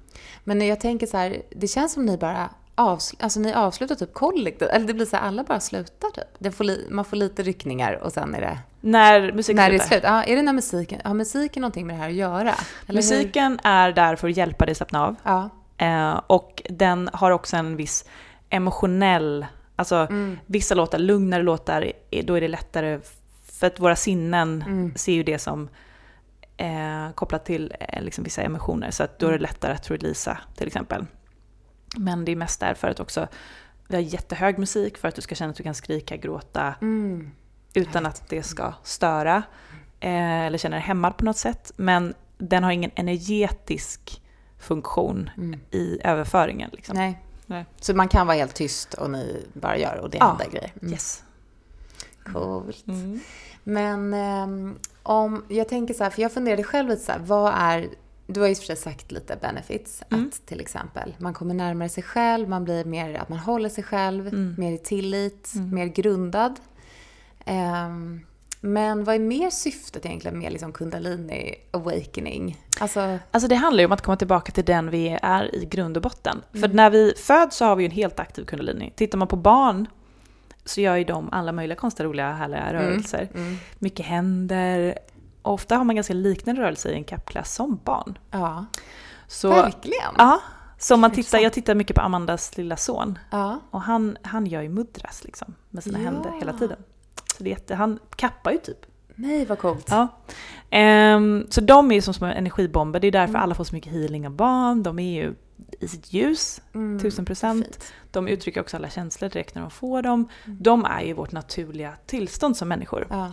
[0.44, 4.12] Men jag tänker så här, det känns som ni bara avsl- alltså ni avslutar typ
[4.14, 4.68] kollektivt.
[4.70, 6.54] Eller det blir så här, alla bara slutar typ.
[6.54, 8.58] Får man får lite ryckningar och sen är det...
[8.80, 10.00] När musiken när det är slut.
[10.04, 11.00] Ja, är det när musiken...
[11.04, 12.40] Har musiken någonting med det här att göra?
[12.40, 12.54] Eller
[12.86, 12.94] hur?
[12.94, 15.16] Musiken är där för att hjälpa dig slappna av.
[15.22, 15.50] Ja.
[15.78, 18.04] Eh, och den har också en viss
[18.50, 20.38] emotionell, alltså Mm.
[20.46, 21.92] vissa låtar, lugnare låtar,
[22.24, 23.00] då är det lättare
[23.52, 24.94] för att våra sinnen Mm.
[24.96, 25.68] ser ju det som
[26.56, 28.90] eh, kopplat till eh, liksom vissa emotioner.
[28.90, 29.42] Så att då är det Mm.
[29.42, 31.06] lättare att releasa till exempel.
[31.96, 33.28] Men det är mest därför att också
[33.88, 37.30] vi har jättehög musik för att du ska känna att du kan skrika, gråta Mm.
[37.74, 39.42] utan att det ska störa
[40.00, 41.72] eh, eller känna dig hämmad på något sätt.
[41.76, 44.22] Men den har ingen energetisk
[44.64, 45.60] funktion Mm.
[45.70, 46.70] i överföringen.
[46.72, 46.96] Liksom.
[46.96, 47.20] Nej.
[47.46, 47.66] Nej.
[47.80, 50.26] Så man kan vara helt tyst och ni bara gör och det Ja.
[50.28, 50.72] händer grejer.
[50.82, 50.92] Mm.
[50.92, 51.22] Yes.
[52.32, 52.86] Coolt.
[52.88, 53.20] Mm.
[53.64, 57.52] Men ehm, om, jag tänker så här, för jag funderade själv lite så här, vad
[57.56, 57.88] är,
[58.26, 60.26] du har ju för sig sagt lite benefits, Mm.
[60.28, 63.84] att till exempel man kommer närmare sig själv, man blir mer, att man håller sig
[63.84, 64.54] själv, Mm.
[64.58, 65.74] mer i tillit, Mm.
[65.74, 66.60] mer grundad.
[67.44, 68.20] Ehm,
[68.64, 72.64] men vad är mer syftet egentligen med liksom kundalini awakening?
[72.80, 75.96] Alltså, Alltså det handlar ju om att komma tillbaka till den vi är i grund
[75.96, 76.42] och botten.
[76.52, 76.70] För Mm.
[76.76, 78.92] när vi föds så har vi ju en helt aktiv kundalini.
[78.96, 79.86] Tittar man på barn
[80.64, 83.28] så gör ju de alla möjliga konstiga, roliga, härliga rörelser.
[83.34, 84.98] mm, Mycket händer.
[85.42, 88.18] Ofta har man ganska liknande rörelser i en kappklass som barn.
[88.30, 88.64] ja,
[89.28, 90.12] Så, verkligen.
[90.18, 90.40] ja,
[90.78, 93.18] så man tittar, jag tittar mycket på Amandas lilla son.
[93.30, 93.60] Ja.
[93.70, 96.04] Och han, han gör ju mudras liksom med sina Ja.
[96.04, 96.78] händer hela tiden.
[97.36, 98.86] Så det är jätte, han kappar ju typ.
[99.14, 99.86] Nej, vad coolt.
[99.90, 100.08] Ja.
[100.70, 103.00] Ehm, så de är ju som små energibomber.
[103.00, 103.42] Det är därför Mm.
[103.42, 104.82] alla får så mycket healing av barn.
[104.82, 105.34] De är ju
[105.80, 107.64] i sitt ljus, Mm, tusen procent.
[107.66, 107.92] fint.
[108.10, 110.28] De uttrycker också alla känslor direkt när de får dem.
[110.44, 110.58] Mm.
[110.60, 113.06] De är ju vårt naturliga tillstånd som människor.
[113.10, 113.32] Ja,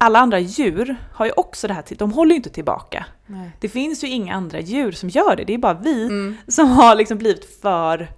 [0.00, 3.06] Alla andra djur har ju också det här, de håller ju inte tillbaka.
[3.26, 3.50] nej.
[3.60, 6.36] Det finns ju inga andra djur som gör det, det är bara vi Mm.
[6.48, 8.08] som har liksom blivit för,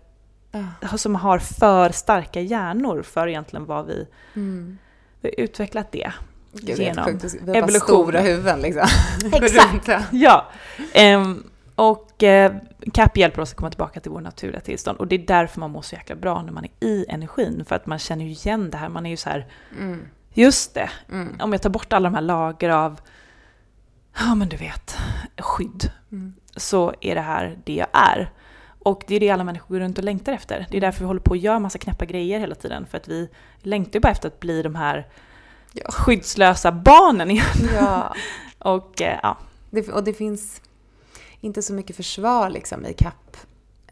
[0.81, 0.99] Ja.
[0.99, 4.79] som har för starka hjärnor för egentligen vad vi, Mm.
[5.21, 6.13] Vi har utvecklat det.
[6.53, 7.25] Gud, Genom sjukt.
[7.43, 8.87] Vi har bara stora huvuden liksom.
[9.33, 9.89] Exakt.
[10.13, 10.51] ja.
[10.93, 11.43] Ehm,
[11.75, 12.53] och eh,
[12.93, 14.99] CAP hjälper oss att komma tillbaka till vårt naturliga tillstånd.
[14.99, 17.65] Och det är därför man mår så jäkla bra när man är i energin.
[17.69, 18.89] För att man känner ju igen det här.
[18.89, 19.47] Man är ju så här,
[19.79, 20.01] Mm.
[20.33, 21.37] just det, Mm.
[21.41, 23.01] om jag tar bort alla de här lager av,
[24.19, 24.97] ja men du vet,
[25.39, 25.91] skydd.
[26.13, 26.35] Mm.
[26.57, 28.33] Så är det här det jag är.
[28.83, 30.67] Och det är det alla människor går runt och längtar efter.
[30.71, 32.87] Det är därför vi håller på att göra massa knäppa grejer hela tiden.
[32.87, 35.07] För att vi längtar ju bara efter att bli de här
[35.73, 35.91] Ja.
[35.91, 37.45] skyddslösa barnen igen.
[37.75, 38.15] Ja.
[38.59, 39.37] Och eh, ja,
[39.71, 40.63] Det, och det finns
[41.41, 43.37] inte så mycket försvar liksom i CAP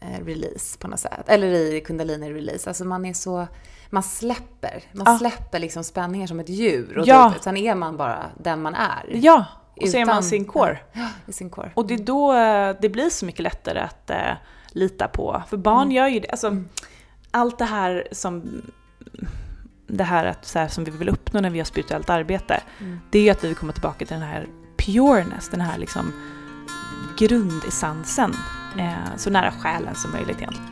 [0.01, 1.23] eh, release på något sätt.
[1.29, 2.69] Eller i kundalini release.
[2.69, 3.47] Alltså man är så,
[3.89, 4.83] man släpper.
[4.91, 5.17] Man Ja.
[5.17, 6.97] släpper liksom spänningar som ett djur.
[6.97, 7.33] Och Ja.
[7.41, 9.05] sen är man bara den man är.
[9.13, 9.45] ja.
[9.81, 10.79] och så är man Utan- sin core.
[10.93, 11.71] Ja, i sin core.
[11.75, 14.09] Och det är då eh, det blir så mycket lättare att
[14.71, 15.43] lita på.
[15.49, 15.91] För barn Mm.
[15.91, 16.29] gör ju det.
[16.29, 16.67] Alltså, Mm.
[17.31, 18.61] Allt det här som
[19.87, 22.61] det här, att, så här som vi vill uppnå när vi gör spirituellt arbete.
[22.79, 22.99] Mm.
[23.09, 26.13] Det är ju att vi vill komma tillbaka till den här pureness, den här liksom
[27.17, 28.35] grundessensen.
[28.79, 30.69] Eh, så nära själen som möjligt egentligen.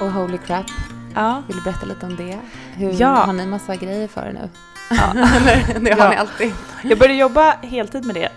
[0.00, 0.66] Och holy crap.
[1.14, 1.42] Ja.
[1.46, 2.38] Vill du berätta lite om det?
[2.74, 3.08] Hur, Ja.
[3.08, 4.48] Har ni massa grejer för det nu?
[4.90, 5.12] ja.
[5.80, 6.10] Det har Ja.
[6.10, 6.52] ni alltid.
[6.82, 8.28] Jag började jobba heltid med det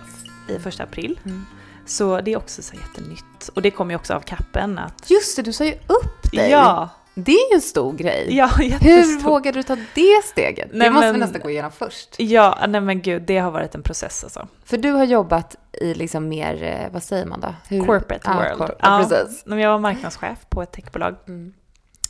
[0.50, 1.20] i första april.
[1.26, 1.46] Mm.
[1.86, 3.50] Så det är också så jättenytt.
[3.56, 5.10] Och det kommer ju också av kappen att...
[5.10, 6.50] Just det, du sa ju upp dig.
[6.50, 8.28] Ja, Det är ju en stor grej.
[8.36, 8.48] ja
[8.82, 10.70] Hur vågade du ta det steget?
[10.74, 12.16] Nej, det måste vi men- nästan gå igenom först.
[12.18, 14.48] Ja, nej men gud, det har varit en process alltså.
[14.66, 17.56] För du har jobbat i liksom mer, eh, vad säger man då?
[17.70, 17.86] Hur?
[17.86, 18.58] Corporate Ja, world.
[18.58, 19.02] cor- Ja.
[19.02, 19.46] ja, precis.
[19.46, 21.54] När jag var marknadschef på ett techbolag Mm.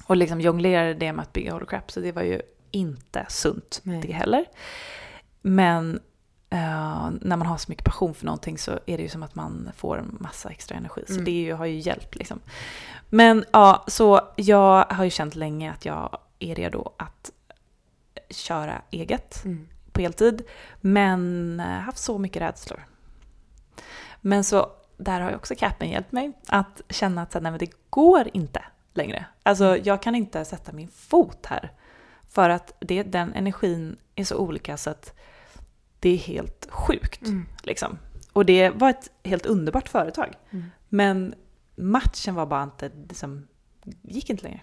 [0.05, 4.01] och liksom jonglerade det med att bygga holocrap, så det var ju inte sunt Nej.
[4.01, 4.45] det heller.
[5.41, 5.99] Men
[6.49, 9.35] eh, när man har så mycket passion för någonting så är det ju som att
[9.35, 11.03] man får massa extra energi.
[11.07, 11.25] Så Mm.
[11.25, 12.39] det ju, har ju hjälpt liksom.
[13.09, 17.31] Men ja, så jag har ju känt länge att jag är redo att
[18.29, 19.67] köra eget Mm.
[19.91, 20.41] på heltid.
[20.81, 22.85] Men eh, haft så mycket rädslor.
[24.21, 27.59] Men så där har ju också capen hjälpt mig att känna att så nej, men
[27.59, 29.25] det går inte längre.
[29.43, 31.71] Alltså jag kan inte sätta min fot här.
[32.29, 35.13] För att det, den energin är så olika så att
[35.99, 37.21] det är helt sjukt.
[37.27, 37.45] Mm.
[37.63, 37.97] Liksom.
[38.33, 40.33] Och det var ett helt underbart företag.
[40.51, 40.65] Mm.
[40.89, 41.35] Men
[41.75, 43.47] matchen var bara inte, liksom,
[44.01, 44.61] gick inte längre.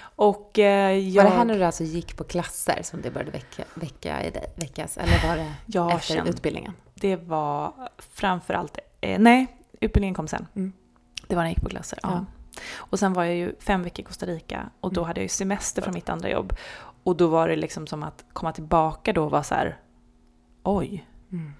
[0.00, 1.24] Och eh, jag...
[1.24, 4.30] Var det här när du alltså gick på klasser som det började väcka, väcka i
[4.30, 4.96] dig, väckas?
[4.96, 6.72] Eller var det jag efter kände- utbildningen?
[6.94, 9.46] Det var framförallt, eh, nej,
[9.80, 10.46] utbildningen kom sen.
[10.56, 10.72] Mm.
[11.26, 11.98] Det var när jag gick på klasser.
[12.02, 12.10] Ja.
[12.12, 12.24] Ja.
[12.76, 15.06] Och sen var jag ju fem veckor i Costa Rica och då Mm.
[15.08, 16.52] hade jag ju semester från mitt andra jobb.
[17.02, 19.78] Och då var det liksom som att komma tillbaka då var så här,
[20.76, 21.08] oj.
[21.32, 21.52] Mm.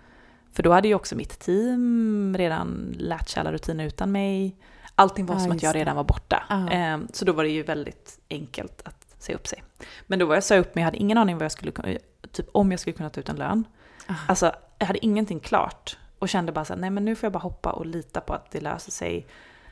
[0.53, 4.57] För då hade ju också mitt team redan lärt sig alla rutiner utan mig.
[4.94, 6.42] Allting var Ja, som att jag redan var borta.
[6.71, 9.64] Ehm, Så då var det ju väldigt enkelt att säga upp sig.
[10.07, 11.99] Men då var jag sa upp mig, jag hade ingen aning vad jag skulle kunna,
[12.33, 13.64] typ om jag skulle kunna ta ut en lön.
[14.07, 14.14] Ah.
[14.29, 15.99] Alltså, jag hade ingenting klart.
[16.18, 18.35] Och kände bara så här, nej men nu får jag bara hoppa och lita på
[18.35, 19.27] att det löser sig.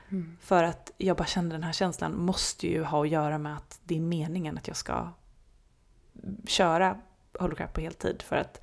[0.09, 0.37] Mm.
[0.40, 3.81] För att jag bara kände den här känslan måste ju ha att göra med att
[3.85, 5.09] det är meningen att jag ska
[6.46, 6.96] köra
[7.38, 8.22] holocrap på heltid.
[8.22, 8.61] För att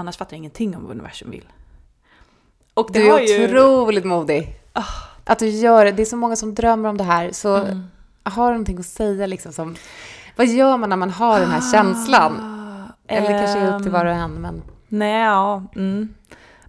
[0.00, 1.44] annars fattar jag ingenting om vad universum vill.
[2.74, 3.44] Och det Du är ju...
[3.46, 4.60] otroligt modig.
[4.72, 4.84] Ah.
[5.24, 5.92] Att du gör det.
[5.92, 7.32] Det är så många som drömmer om det här.
[7.32, 7.82] Så Mm.
[8.22, 9.76] har du någonting att säga liksom som...
[10.36, 12.32] Vad gör man när man har den här känslan?
[12.40, 14.62] Ah, Eller kanske är upp till ehm, var och en, men...
[14.88, 15.62] Nej, ja.
[15.76, 16.14] Mm.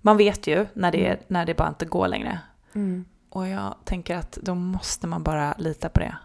[0.01, 2.39] man vet ju när det, när det bara inte går längre.
[2.73, 3.05] Mm.
[3.29, 6.15] Och jag tänker att då måste man bara lita på det.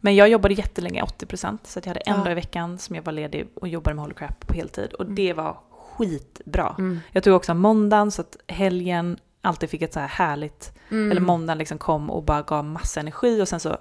[0.00, 2.22] Men jag jobbade jättelänge, 80%, så jag hade en Ja.
[2.24, 4.92] dag i veckan som jag var ledig och jobbade med Holy Crap på heltid.
[4.92, 5.14] Och Mm.
[5.14, 5.56] det var
[5.96, 6.74] skitbra.
[6.78, 7.00] Mm.
[7.12, 11.10] Jag tog också måndagen så att helgen alltid fick ett så här härligt, Mm.
[11.10, 13.76] eller måndagen liksom kom och bara gav massa energi och sen så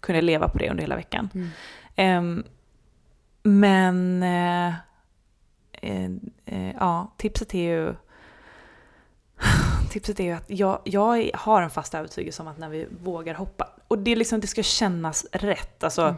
[0.00, 1.28] kunde jag leva på det under hela veckan.
[1.34, 1.48] Mm.
[1.96, 2.44] Ehm,
[3.42, 4.74] men eh,
[5.72, 6.10] eh,
[6.44, 7.94] eh, ja, tipset är ju
[9.90, 13.34] Tipset är ju att jag, jag har en fast övertygelse om att när vi vågar
[13.34, 15.84] hoppa, och det liksom det ska kännas rätt.
[15.84, 16.16] Alltså, Mm.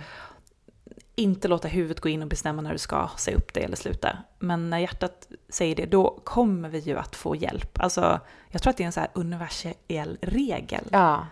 [1.22, 4.16] Inte låta huvudet gå in och bestämma när du ska säga upp det eller sluta.
[4.38, 7.80] Men när hjärtat säger det, då kommer vi ju att få hjälp.
[7.80, 10.84] Alltså, jag tror att det är en så här universell regel.
[10.90, 11.26] Ja.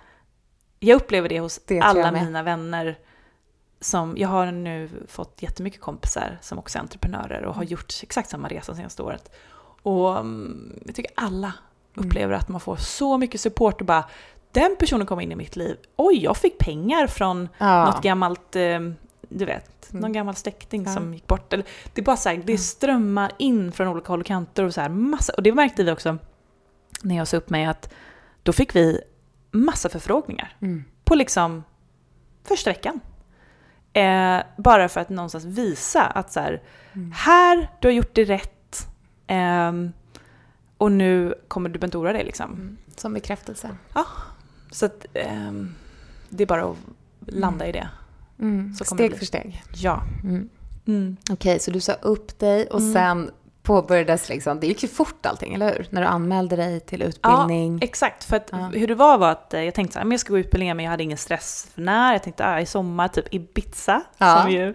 [0.81, 2.98] Jag upplever det hos Det alla mina vänner.
[3.81, 7.72] Som, jag har nu fått jättemycket kompisar som också är entreprenörer och har Mm.
[7.72, 9.31] gjort exakt samma resa senaste året.
[9.83, 11.53] Och mm, jag tycker alla
[11.96, 12.09] Mm.
[12.09, 14.05] upplever att man får så mycket support och bara
[14.53, 15.76] den personen kom in i mitt liv.
[15.96, 17.85] Oj, jag fick pengar från ja.
[17.85, 18.81] något gammalt, eh,
[19.31, 20.01] du vet, Mm.
[20.03, 20.95] någon gammal släkting Ja.
[20.95, 21.53] som gick bort.
[21.53, 22.59] Eller, det är bara så här, det Ja.
[22.59, 25.33] strömmar in från olika håll och kanter och så här massa.
[25.37, 26.19] Och det märkte vi också
[27.03, 27.93] när jag sa upp mig att
[28.43, 29.01] då fick vi
[29.51, 30.85] massa förfrågningar Mm.
[31.05, 31.64] på liksom
[32.45, 33.01] första veckan.
[33.93, 36.62] Eh, bara för att någonstans visa att så här,
[36.93, 37.12] Mm.
[37.12, 38.87] här, du har gjort det rätt.
[39.27, 39.93] ehm,
[40.79, 42.53] och nu kommer du inte oroa dig liksom.
[42.53, 42.77] Mm.
[42.97, 43.71] Som bekräftelse.
[44.71, 45.75] Så att ehm,
[46.29, 46.77] det är bara att
[47.27, 47.88] landa i det.
[48.40, 48.74] Mm.
[48.74, 49.62] Så Steg för steg.
[49.74, 50.03] Ja.
[50.24, 50.48] Mm.
[50.88, 51.16] Mm.
[51.31, 52.92] Okej, så du sa upp dig och Mm.
[52.92, 53.31] sen
[53.62, 55.87] påbörjades liksom, det gick ju fort allting, eller hur?
[55.90, 57.79] När du anmälde dig till utbildning.
[57.83, 58.70] Exakt, för att Ja.
[58.74, 60.76] hur det var var att eh, jag tänkte så här, men jag ska gå utbildningen
[60.76, 62.12] men jag hade ingen stress för när.
[62.12, 64.03] Jag tänkte ah, i sommar, typ Ibiza.
[64.18, 64.40] Ja.
[64.42, 64.68] Som ju,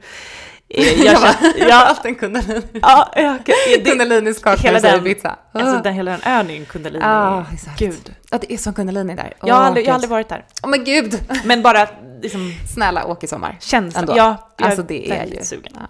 [0.69, 2.61] eh, jag känner, ja, haft en kundalini.
[2.81, 5.35] ja, jag, det, Kundalinis hela den- i pizza.
[5.51, 7.03] alltså den, hela den ön är ju en kundalini.
[7.05, 7.79] Ja, exakt.
[7.79, 8.15] Gud.
[8.31, 9.33] Ja, det är som kundalini där.
[9.43, 10.45] Jag har, aldrig, jag har aldrig varit där.
[10.63, 11.19] Åh men gud!
[11.45, 11.87] Men bara
[12.25, 13.57] liksom Snälla, åk i sommar.
[13.61, 14.05] känslan.
[14.15, 15.43] Ja, jag Alltså det är väldigt ju...
[15.45, 15.71] sugen.
[15.75, 15.87] Ja.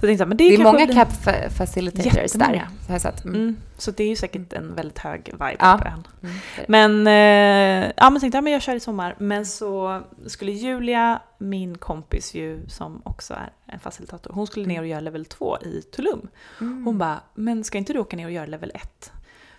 [0.00, 2.68] Så tänkte, men det, Det är många blir- cap fa- facilitators där.
[2.86, 3.24] Så jag sett.
[3.24, 3.36] Mm.
[3.40, 5.78] Mm, så det är ju säkert en väldigt hög vibe Ja.
[5.82, 6.06] på ön.
[6.22, 6.36] Mm.
[6.68, 9.16] Men, eh, ja, men tänkte jag men jag kör i sommar.
[9.18, 14.80] Men så skulle Julia, min kompis ju, som också är en facilitator, hon skulle ner
[14.80, 16.28] och göra level 2 i Tulum.
[16.60, 16.84] Mm.
[16.84, 19.12] Hon bara, men ska inte du åka ner och göra level 1?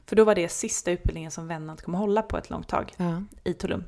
[0.05, 2.93] För då var det sista utbildningen som Vennant kommer hålla på ett långt tag
[3.43, 3.83] i Tulum.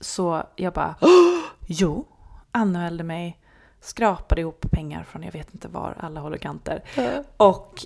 [0.00, 2.06] Så jag bara, "Åh, jo,
[2.52, 3.38] anmälde mig,
[3.80, 6.82] skrapade ihop pengar från jag vet inte var, alla håll och kanter.
[7.36, 7.84] Och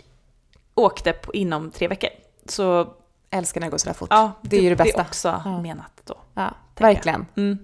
[0.74, 2.10] åkte på, inom tre veckor.
[2.46, 2.94] Så
[3.30, 4.08] Älskar när det går sådär fort.
[4.10, 4.96] ja, det är ju det bästa.
[4.98, 5.60] Det är också Ja.
[5.60, 6.14] menat då.
[6.34, 7.26] Ja, verkligen.
[7.36, 7.58] Mm.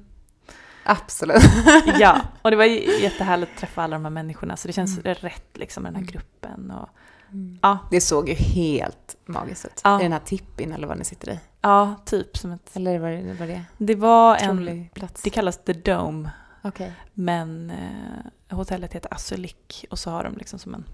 [0.85, 1.43] Absolut.
[1.99, 4.57] Ja, och det var jättehärligt att träffa alla de här människorna.
[4.57, 5.15] Så det känns Mm.
[5.15, 6.13] rätt liksom med den här Mm.
[6.13, 6.71] gruppen.
[6.71, 6.89] Och,
[7.33, 7.59] Mm.
[7.63, 9.81] ja, Det såg ju helt magiskt ut.
[9.85, 10.01] Ja.
[10.01, 11.39] I den här tippin eller vad ni sitter i.
[11.61, 12.71] ja, typ som ett...
[12.77, 13.65] Eller vad det var det?
[13.79, 14.89] Det var en...
[14.95, 15.23] Plats.
[15.23, 16.31] Det kallas The Dome.
[16.63, 16.93] Okej.
[17.15, 20.85] Men eh, hotellet heter Azulik och så har de liksom som en...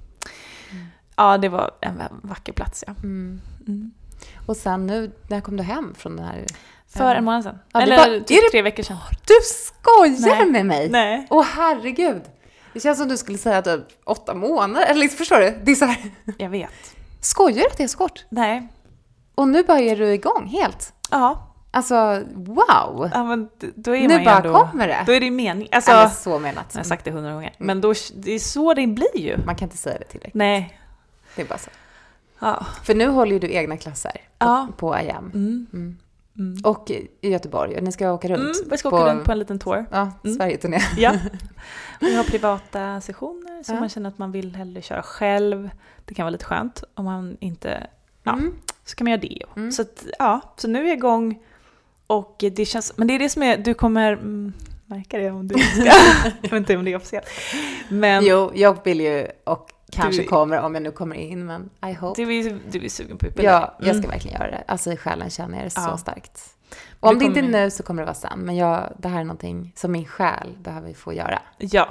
[0.72, 0.86] Mm.
[1.16, 2.94] Ja, det var en va- vacker plats ja.
[3.02, 3.40] Mm.
[3.66, 3.90] Mm.
[4.46, 6.44] Och sen nu, när kom du hem från den här?
[6.88, 7.58] För en månad sedan.
[7.72, 8.96] Ja, Eller var- typ tre veckor sedan.
[9.26, 10.46] Du skojar Nej.
[10.50, 10.88] med mig?
[10.90, 11.26] Nej.
[11.30, 12.22] Åh herregud!
[12.76, 15.58] Det känns som du skulle säga typ åtta månader, eller liksom, förstår du?
[15.64, 16.70] Det är så här, Jag vet.
[17.20, 18.24] skojar du att det är så kort?
[18.28, 18.68] Nej.
[19.34, 20.92] Och nu bara är du igång helt?
[21.10, 23.10] Ja, Alltså, wow!
[23.14, 24.52] ja men då är man Nu ju bara ändå...
[24.52, 25.02] kommer det.
[25.06, 25.68] Då är det mening.
[25.72, 26.74] Alltså, Eller jag så menat.
[26.76, 27.54] har sagt det hundra gånger.
[27.58, 29.36] Men då, det är så det blir ju.
[29.46, 30.34] Man kan inte säga det tillräckligt.
[30.34, 30.80] Nej.
[31.36, 31.70] Det är bara så.
[32.38, 32.66] Ja.
[32.84, 34.68] För nu håller ju du egna klasser på, Ja.
[34.76, 35.30] på IAM.
[35.34, 35.66] Mm.
[35.72, 35.96] Mm.
[36.38, 36.56] Mm.
[36.64, 38.40] Och i Göteborg, ni ska åka runt.
[38.40, 39.86] Mm, vi ska på- åka runt på en liten tour.
[39.90, 40.36] Ja, Mm.
[40.36, 40.78] Sverigeturné.
[40.96, 41.12] Ja.
[42.00, 43.80] Vi har privata sessioner så Ja.
[43.80, 45.70] man känner att man vill hellre köra själv.
[46.04, 47.86] Det kan vara lite skönt om man inte...
[48.22, 48.32] Ja.
[48.32, 48.54] Mm.
[48.84, 49.42] Så kan man göra det.
[49.56, 49.72] Mm.
[49.72, 51.38] Så att, ja, så nu är jag igång.
[52.06, 52.92] Och det känns...
[52.96, 53.56] Men det är det som är...
[53.56, 54.52] Du kommer mm,
[54.86, 55.84] märka det om du ska...
[56.42, 57.26] jag vet inte om det är officiellt.
[57.88, 61.70] Men Jo, jag vill ju och kanske Du- kommer om jag nu kommer in, men
[61.86, 62.22] I hope.
[62.24, 63.46] du, är, du är sugen på utbildning.
[63.54, 64.10] Ja, jag ska Mm.
[64.10, 64.64] verkligen göra det.
[64.68, 65.96] Alltså i själen känner jag det så Ja.
[65.96, 66.40] starkt.
[67.00, 68.38] Och om det inte är nu så kommer det vara sen.
[68.38, 71.42] Men jag, det här är någonting som min själ behöver få göra.
[71.58, 71.88] Ja.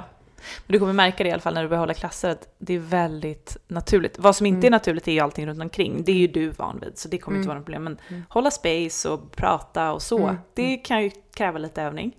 [0.66, 2.74] Men du kommer märka det i alla fall när du börjar hålla klasser att det
[2.74, 4.18] är väldigt naturligt.
[4.18, 4.66] Vad som inte Mm.
[4.66, 6.02] är naturligt är ju allting runt omkring.
[6.04, 7.40] Det är ju du van vid så det kommer Mm.
[7.42, 7.84] inte vara något problem.
[7.84, 8.22] Men Mm.
[8.28, 10.36] hålla space och prata och så, Mm.
[10.54, 12.16] det kan ju kräva lite övning.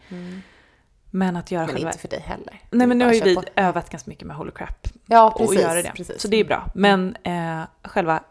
[1.17, 1.89] Men att göra Men själva...
[1.89, 2.61] inte för dig heller.
[2.71, 3.43] Nej men nu har ju vi på.
[3.55, 5.61] övat ganska mycket med Holocrap Ja, och precis.
[5.61, 5.91] göra det.
[5.95, 6.21] Precis.
[6.21, 6.71] Så det är bra.
[6.75, 8.23] Men eh, själva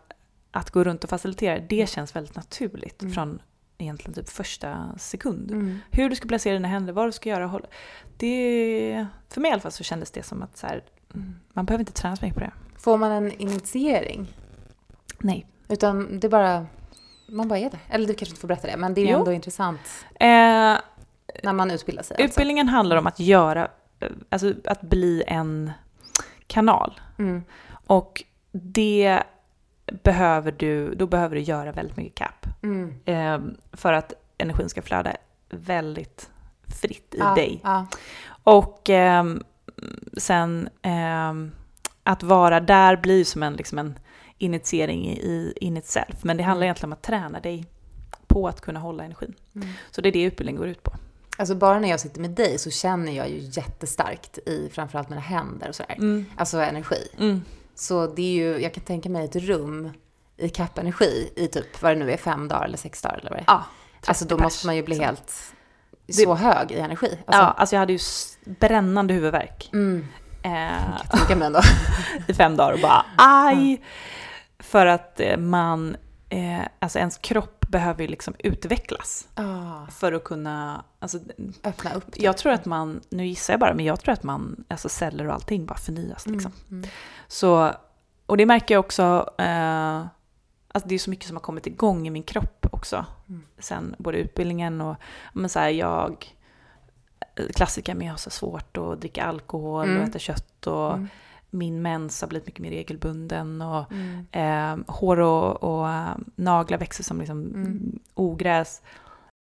[0.51, 3.15] att gå runt och facilitera, det känns väldigt naturligt Mm.
[3.15, 3.43] från
[3.79, 5.51] egentligen typ första sekund.
[5.51, 5.79] Mm.
[5.91, 7.47] Hur du ska placera dina händer, vad du ska göra.
[7.47, 7.67] hålla-
[8.17, 10.83] Det, för mig i alla fall så kändes det som att så här,
[11.15, 11.35] Mm.
[11.53, 12.53] man behöver inte träna så mycket på det.
[12.79, 14.27] Får man en initiering?
[15.19, 16.67] Nej, Utan det är bara,
[17.29, 17.81] man bara är där.
[17.89, 19.81] Eller du kanske inte får berätta det, men det är ju ändå intressant
[20.21, 20.77] Eh,
[21.43, 22.15] när man utbildar sig.
[22.15, 22.31] alltså.
[22.31, 23.69] utbildningen handlar om att göra,
[24.01, 25.73] eh, alltså att bli en
[26.47, 27.01] kanal.
[27.19, 27.45] Mm.
[27.87, 29.23] Och det
[30.03, 32.47] behöver du, då behöver du göra väldigt mycket CAP.
[32.63, 32.95] Mm.
[33.05, 35.13] Eh, för att energin ska flöda
[35.49, 36.31] väldigt
[36.81, 37.61] fritt i Ja, dig.
[37.65, 37.87] Ja.
[38.43, 39.43] Och ehm,
[40.17, 41.53] sen ehm,
[42.03, 43.99] att vara där blir som en, liksom en
[44.39, 46.25] initiering i, i in itself.
[46.25, 46.67] Men det handlar Mm.
[46.67, 47.67] egentligen om att träna dig
[48.27, 49.35] på att kunna hålla energin.
[49.55, 49.69] Mm.
[49.91, 50.93] Så det är det utbildningen går ut på.
[51.37, 55.21] Alltså bara när jag sitter med dig så känner jag ju jättestarkt i framförallt mina
[55.21, 55.95] händer och sådär.
[55.99, 56.27] Mm.
[56.37, 57.09] Alltså energi.
[57.19, 57.43] Mm.
[57.75, 59.91] Så det är ju, jag kan tänka mig ett rum
[60.37, 63.39] i kappenergi i typ vad det nu är, fem dagar eller sex dagar eller vad
[63.39, 63.55] det är.
[63.55, 63.65] Ja,
[64.07, 65.05] Alltså då 30 måste pers, man ju bli liksom.
[65.07, 65.55] helt
[66.09, 67.19] så hög i energi.
[67.27, 67.99] Alltså, ja, alltså jag hade ju
[68.45, 70.07] brännande huvudvärk mm,
[70.43, 71.61] eh, jag kan tänka mig ändå.
[72.29, 73.83] i fem dagar och bara aj!
[74.59, 75.97] För att eh, man,
[76.29, 81.19] eh, alltså ens kropp behöver ju liksom utvecklas Ah, för att kunna, alltså
[81.65, 82.13] öppna upp.
[82.13, 82.23] typ.
[82.23, 85.29] jag tror att man, nu gissar jag bara, men jag tror att man, alltså celler
[85.29, 86.53] och allting bara förnyas liksom.
[86.69, 86.91] Mm, mm.
[87.29, 87.73] Så,
[88.27, 89.97] och det märker jag också, eh,
[90.69, 93.05] alltså det är så mycket som har kommit igång i min kropp också.
[93.29, 93.43] Mm.
[93.59, 94.97] Sen både utbildningen och,
[95.33, 96.33] men så här, jag,
[97.55, 100.03] klassiker med att ha så svårt att dricka alkohol Mm.
[100.03, 101.09] och äta kött och Mm.
[101.57, 104.27] Min mens har blivit mycket mer regelbunden och Mm.
[104.33, 107.99] eh, hår och, och eh, naglar växer som liksom Mm.
[108.15, 108.83] ogräs.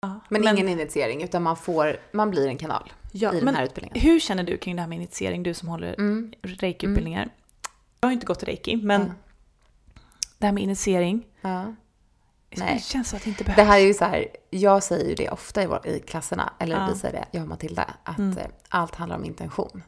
[0.03, 3.55] Ja, Men, ingen initiering, utan man, får, man blir en kanal ja, i den men
[3.55, 4.01] här utbildningen.
[4.01, 6.33] hur känner du kring det här med initiering, du som håller Mm.
[6.43, 7.29] reiki-utbildningar?
[8.01, 9.13] Jag har inte gått reiki, men
[10.39, 11.75] det här med initiering, Ja.
[12.49, 12.81] det Nej.
[12.81, 13.57] känns som att det inte behövs.
[13.57, 16.53] Det här är ju så här, jag säger ju det ofta i, vår, i klasserna,
[16.59, 16.89] eller Ja.
[16.93, 18.39] vi säger det, jag och Matilda, att Mm.
[18.39, 19.83] eh, allt handlar om intention.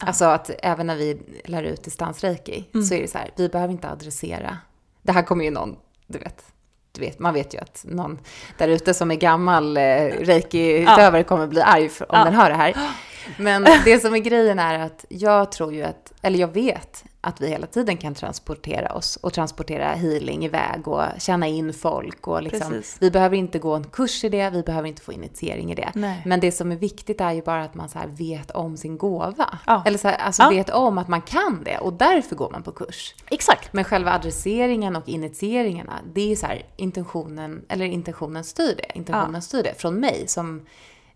[0.00, 0.06] Ja.
[0.06, 2.86] Alltså att även när vi lär ut distansreiki Mm.
[2.86, 4.58] så är det så här, vi behöver inte adressera.
[5.02, 6.44] Det här kommer ju någon, du vet,
[6.92, 8.18] du vet man vet ju att någon
[8.58, 9.82] där ute som är gammal eh,
[10.20, 12.24] reiki-utövare kommer bli arg om Ja.
[12.24, 12.76] den hör det här.
[13.38, 17.40] Men det som är grejen är att jag tror ju att, eller jag vet att
[17.40, 22.42] vi hela tiden kan transportera oss och transportera healing iväg och känna in folk och
[22.42, 22.96] liksom, Precis.
[23.00, 25.90] vi behöver inte gå en kurs i det, vi behöver inte få initiering i det.
[25.94, 26.22] Nej.
[26.26, 29.58] Men det som är viktigt är ju bara att man så vet om sin gåva.
[29.66, 29.82] Ja.
[29.86, 30.50] Eller så här, alltså Ja.
[30.50, 33.14] vet om att man kan det och därför går man på kurs.
[33.30, 33.72] Exakt.
[33.72, 38.98] Men själva adresseringen och initieringarna, det är så här intentionen, eller intentionen styr det.
[38.98, 40.66] Intentionen styr det från mig som,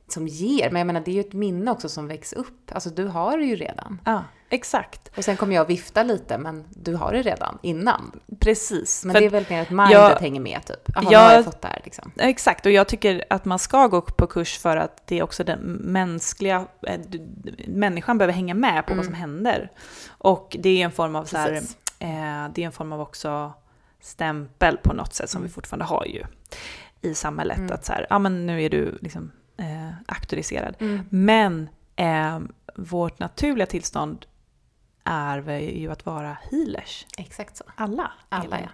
[0.09, 0.71] som ger.
[0.71, 2.71] Men jag menar, det är ju ett minne också som väcks upp.
[2.73, 4.01] Alltså du har det ju redan.
[4.05, 5.11] Ja, exakt.
[5.17, 8.21] Och sen kommer jag vifta lite, men du har det redan innan.
[8.41, 9.05] Precis.
[9.05, 10.81] Men det är väl mer att mindet jag- hänger med typ.
[10.95, 12.13] Jaha, jag- har jag fått det här liksom.
[12.17, 15.45] Exakt, och jag tycker att man ska gå på kurs för att det är också
[15.45, 16.67] den mänskliga,
[17.09, 17.27] du-
[17.69, 19.71] människan behöver hänga med på vad som händer.
[20.09, 21.53] Och det är en form av så här,
[21.99, 23.53] eh, det är en form av också
[24.01, 26.23] stämpel på något sätt som vi fortfarande har ju
[27.01, 27.59] i samhället.
[27.59, 27.73] Mm.
[27.73, 30.77] Att så här, ja men nu är du liksom eh, auktoriserad.
[30.79, 31.07] Mm.
[31.11, 32.41] Men eh,
[32.75, 34.27] vårt naturliga tillstånd
[35.05, 37.07] är ju att vara healers.
[37.19, 37.65] Exakt så.
[37.77, 38.13] Alla.
[38.29, 38.69] Alla, ja.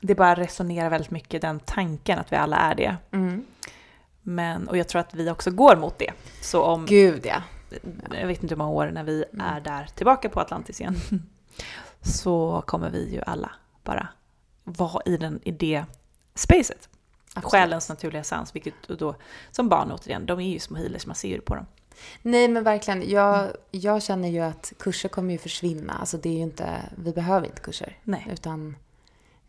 [0.00, 2.96] Det bara resonerar väldigt mycket den tanken att vi alla är det.
[3.10, 3.44] Mm.
[4.22, 6.12] Men, och jag tror att vi också går mot det.
[6.40, 7.42] Så om, Gud ja.
[8.20, 9.46] jag vet inte hur många år när vi Mm.
[9.46, 10.96] är där tillbaka på Atlantis igen,
[12.02, 13.50] så kommer vi ju alla
[13.84, 14.08] bara
[14.64, 15.84] vara i, den, i det
[16.34, 16.88] spacet.
[17.38, 17.50] Absolut.
[17.62, 19.14] Själens naturliga sans, vilket då,
[19.50, 21.66] som barn återigen, de är ju små healers, man ser ju på dem.
[22.22, 23.52] Nej men verkligen, jag, Mm.
[23.70, 25.92] jag känner ju att kurser kommer ju försvinna.
[26.00, 27.96] Alltså det är ju inte, vi behöver inte kurser.
[28.04, 28.26] Nej.
[28.32, 28.76] Utan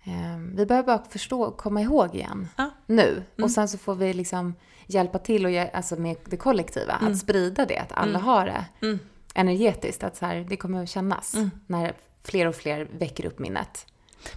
[0.04, 2.48] eh, vi behöver bara förstå och komma ihåg igen.
[2.58, 2.70] Ja.
[2.86, 3.12] Nu.
[3.12, 3.44] Mm.
[3.44, 6.94] Och sen så får vi liksom hjälpa till och alltså med det kollektiva.
[7.02, 7.12] Mm.
[7.12, 8.22] Att sprida det, att alla Mm.
[8.22, 9.00] har det Mm.
[9.34, 10.04] energetiskt.
[10.04, 11.52] Att så här, det kommer att kännas Mm.
[11.68, 13.86] när fler och fler väcker upp minnet.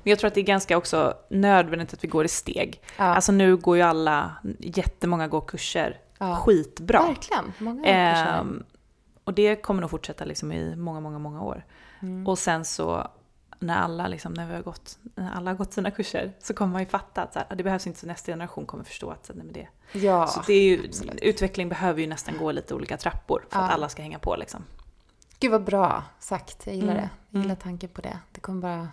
[0.02, 2.80] Men jag tror att det är ganska också nödvändigt att vi går i steg.
[2.96, 6.36] Ja, Alltså nu går ju alla, jättemånga går kurser ja.
[6.36, 7.02] skitbra.
[7.06, 7.52] Verkligen.
[7.58, 8.38] Många kurser.
[8.40, 8.64] Ehm,
[9.24, 11.64] och det kommer nog fortsätta liksom i många, många, många år.
[12.02, 12.26] Mm.
[12.26, 13.08] Och sen så
[13.58, 16.72] när alla, liksom, när vi har gått, när alla har gått sina kurser så kommer
[16.72, 19.26] man ju fatta att så här, det behövs inte så nästa generation kommer förstå att
[19.26, 19.68] så, nej, men det.
[19.98, 20.90] Ja, så det är ju,
[21.22, 23.64] utveckling behöver ju nästan gå lite olika trappor för Ja.
[23.64, 24.64] att alla ska hänga på liksom.
[25.38, 26.66] gud vad bra sagt.
[26.66, 27.02] Jag gillar Mm.
[27.02, 27.08] det.
[27.30, 27.62] Jag gillar Mm.
[27.62, 28.18] tanken på det.
[28.32, 28.88] Det kommer bara...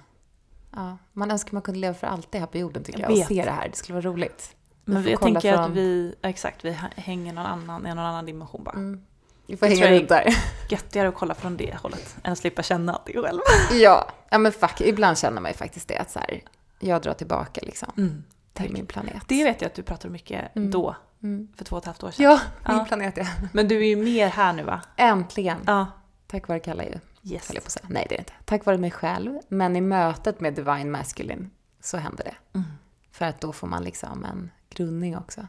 [0.75, 3.19] Ja, man önskar man kunde leva för alltid här på jorden tycker Jag jag.
[3.19, 3.69] Och se det här.
[3.69, 4.55] Det skulle vara roligt.
[4.85, 7.99] Vi Men jag tänker att från- vi, ja, exakt, vi hänger någon annan, i någon
[8.05, 8.75] annan dimension bara.
[8.75, 9.01] Mm.
[9.47, 10.35] Vi får Jag hänga runt där.
[10.69, 13.39] Göttigare att kolla från det hållet än att slippa känna att det är själv.
[13.81, 16.41] Ja, ja men fuck, ibland känner man ju faktiskt det att så här,
[16.79, 18.23] jag drar tillbaka liksom Mm.
[18.53, 19.23] till min planet.
[19.27, 20.71] Det vet jag att du pratade mycket Mm.
[20.71, 21.47] då, Mm.
[21.57, 22.25] för två och ett halvt år sedan.
[22.25, 22.85] Ja, min Ja.
[22.85, 23.25] planet ja.
[23.53, 24.81] Men du är ju mer här nu va?
[24.95, 25.57] Äntligen.
[25.67, 25.87] Ja.
[26.27, 27.47] Tack vare Kalla ju, Yes.
[27.47, 27.85] höll jag på att säga.
[27.89, 28.33] Nej, det är det inte.
[28.45, 31.49] Tack vare mig själv, men i mötet med Divine Masculine
[31.81, 32.35] så händer det.
[32.59, 32.67] Mm.
[33.11, 35.47] För att då får man liksom en grundning också.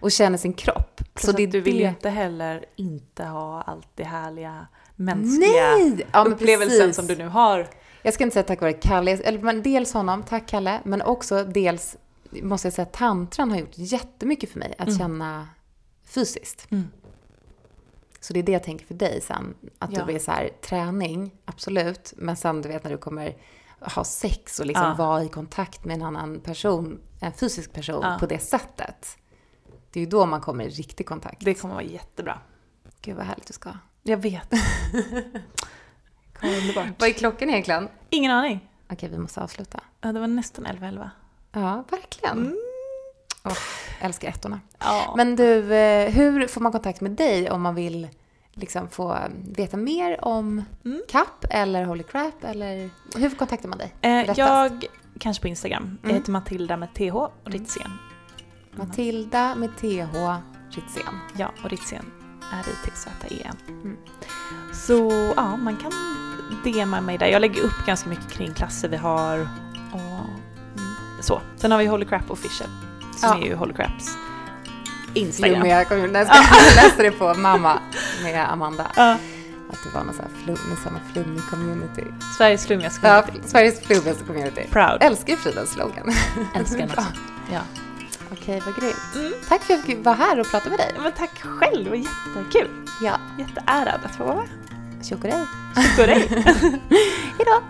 [0.00, 1.00] Och känner sin kropp.
[1.14, 4.66] Så så det du vill ju inte heller inte ha allt det härliga
[4.96, 6.06] mänskliga Nej!
[6.12, 6.96] Ja, men upplevelsen precis.
[6.96, 7.68] som du nu har.
[8.02, 11.44] Jag ska inte säga tack vare Kalle, eller men dels honom, tack Kalle, men också
[11.44, 11.96] dels
[12.30, 14.98] måste jag säga att tantran har gjort jättemycket för mig att Mm.
[14.98, 15.48] känna
[16.04, 16.70] fysiskt.
[16.70, 16.88] Mm.
[18.22, 19.54] Så det är det jag tänker för dig sen.
[19.78, 19.98] Att Ja.
[19.98, 22.12] du blir så här, träning, absolut.
[22.16, 23.36] Men sen du vet när du kommer
[23.80, 24.94] ha sex och liksom Ja.
[24.94, 28.16] vara i kontakt med en annan person, en fysisk person Ja.
[28.20, 29.16] på det sättet.
[29.90, 31.44] Det är ju då man kommer i riktig kontakt.
[31.44, 32.38] Det kommer vara jättebra.
[33.02, 33.70] Gud vad härligt du ska.
[34.02, 34.52] Jag vet.
[36.42, 36.86] Underbart.
[37.00, 37.88] Vad är klockan egentligen?
[38.10, 38.68] Ingen aning.
[38.90, 39.80] Okej, vi måste avsluta.
[40.00, 41.10] Ja, det var nästan 11-11.
[41.52, 42.38] Ja, verkligen.
[42.38, 42.56] Mm.
[43.44, 43.56] Åh,
[44.00, 44.60] älskar ettorna.
[44.78, 45.14] Ja.
[45.16, 48.08] Men du, eh, hur får man kontakt med dig om man vill
[48.54, 49.18] liksom få
[49.56, 51.02] veta mer om Mm.
[51.08, 52.44] CAP eller Holy Crap?
[52.44, 53.94] Eller hur kontaktar man dig?
[54.00, 54.84] Eh, jag,
[55.20, 55.98] kanske på Instagram.
[56.02, 56.20] Jag Mm.
[56.20, 57.90] heter Matilda med TH och Ritzén.
[58.76, 60.36] Matilda med TH
[60.70, 61.14] Ritzén.
[61.36, 62.04] Ja, och Ritzén
[62.52, 63.56] är I-T-Z-E-N.
[63.68, 63.96] Mm.
[64.74, 65.92] Så ja, man kan
[66.64, 67.26] DMa mig där.
[67.26, 69.38] Jag lägger upp ganska mycket kring klasser vi har
[69.92, 71.40] och mm, så.
[71.56, 72.68] Sen har vi Holy Crap Official
[73.16, 73.38] som Ja.
[73.44, 74.16] är ju Holy Craps
[75.14, 75.54] Instagram.
[75.60, 76.12] Community.
[76.12, 76.66] Nej, jag skojar.
[76.76, 77.78] Jag läste det på Mamma
[78.22, 78.86] med Amanda.
[78.96, 79.12] Ja,
[79.72, 82.04] Att det var någon sån här flum, sån här flummig community.
[82.38, 83.48] Sveriges flummigaste Ja, community.
[83.48, 84.66] Sveriges flummigaste community.
[84.70, 84.98] Proud.
[85.00, 86.14] Älskar ju Fridens slogan.
[86.54, 87.04] Älskar den också.
[87.52, 87.60] Ja.
[88.32, 88.96] Okej, vad grymt.
[89.14, 89.32] Mm.
[89.48, 90.94] Tack för att jag fick vara här och prata med dig.
[91.02, 92.68] Men tack själv, det var jättekul.
[93.02, 94.48] Ja, Jätteärad att få vara med.
[95.96, 96.28] för dig.
[97.38, 97.60] Hejdå!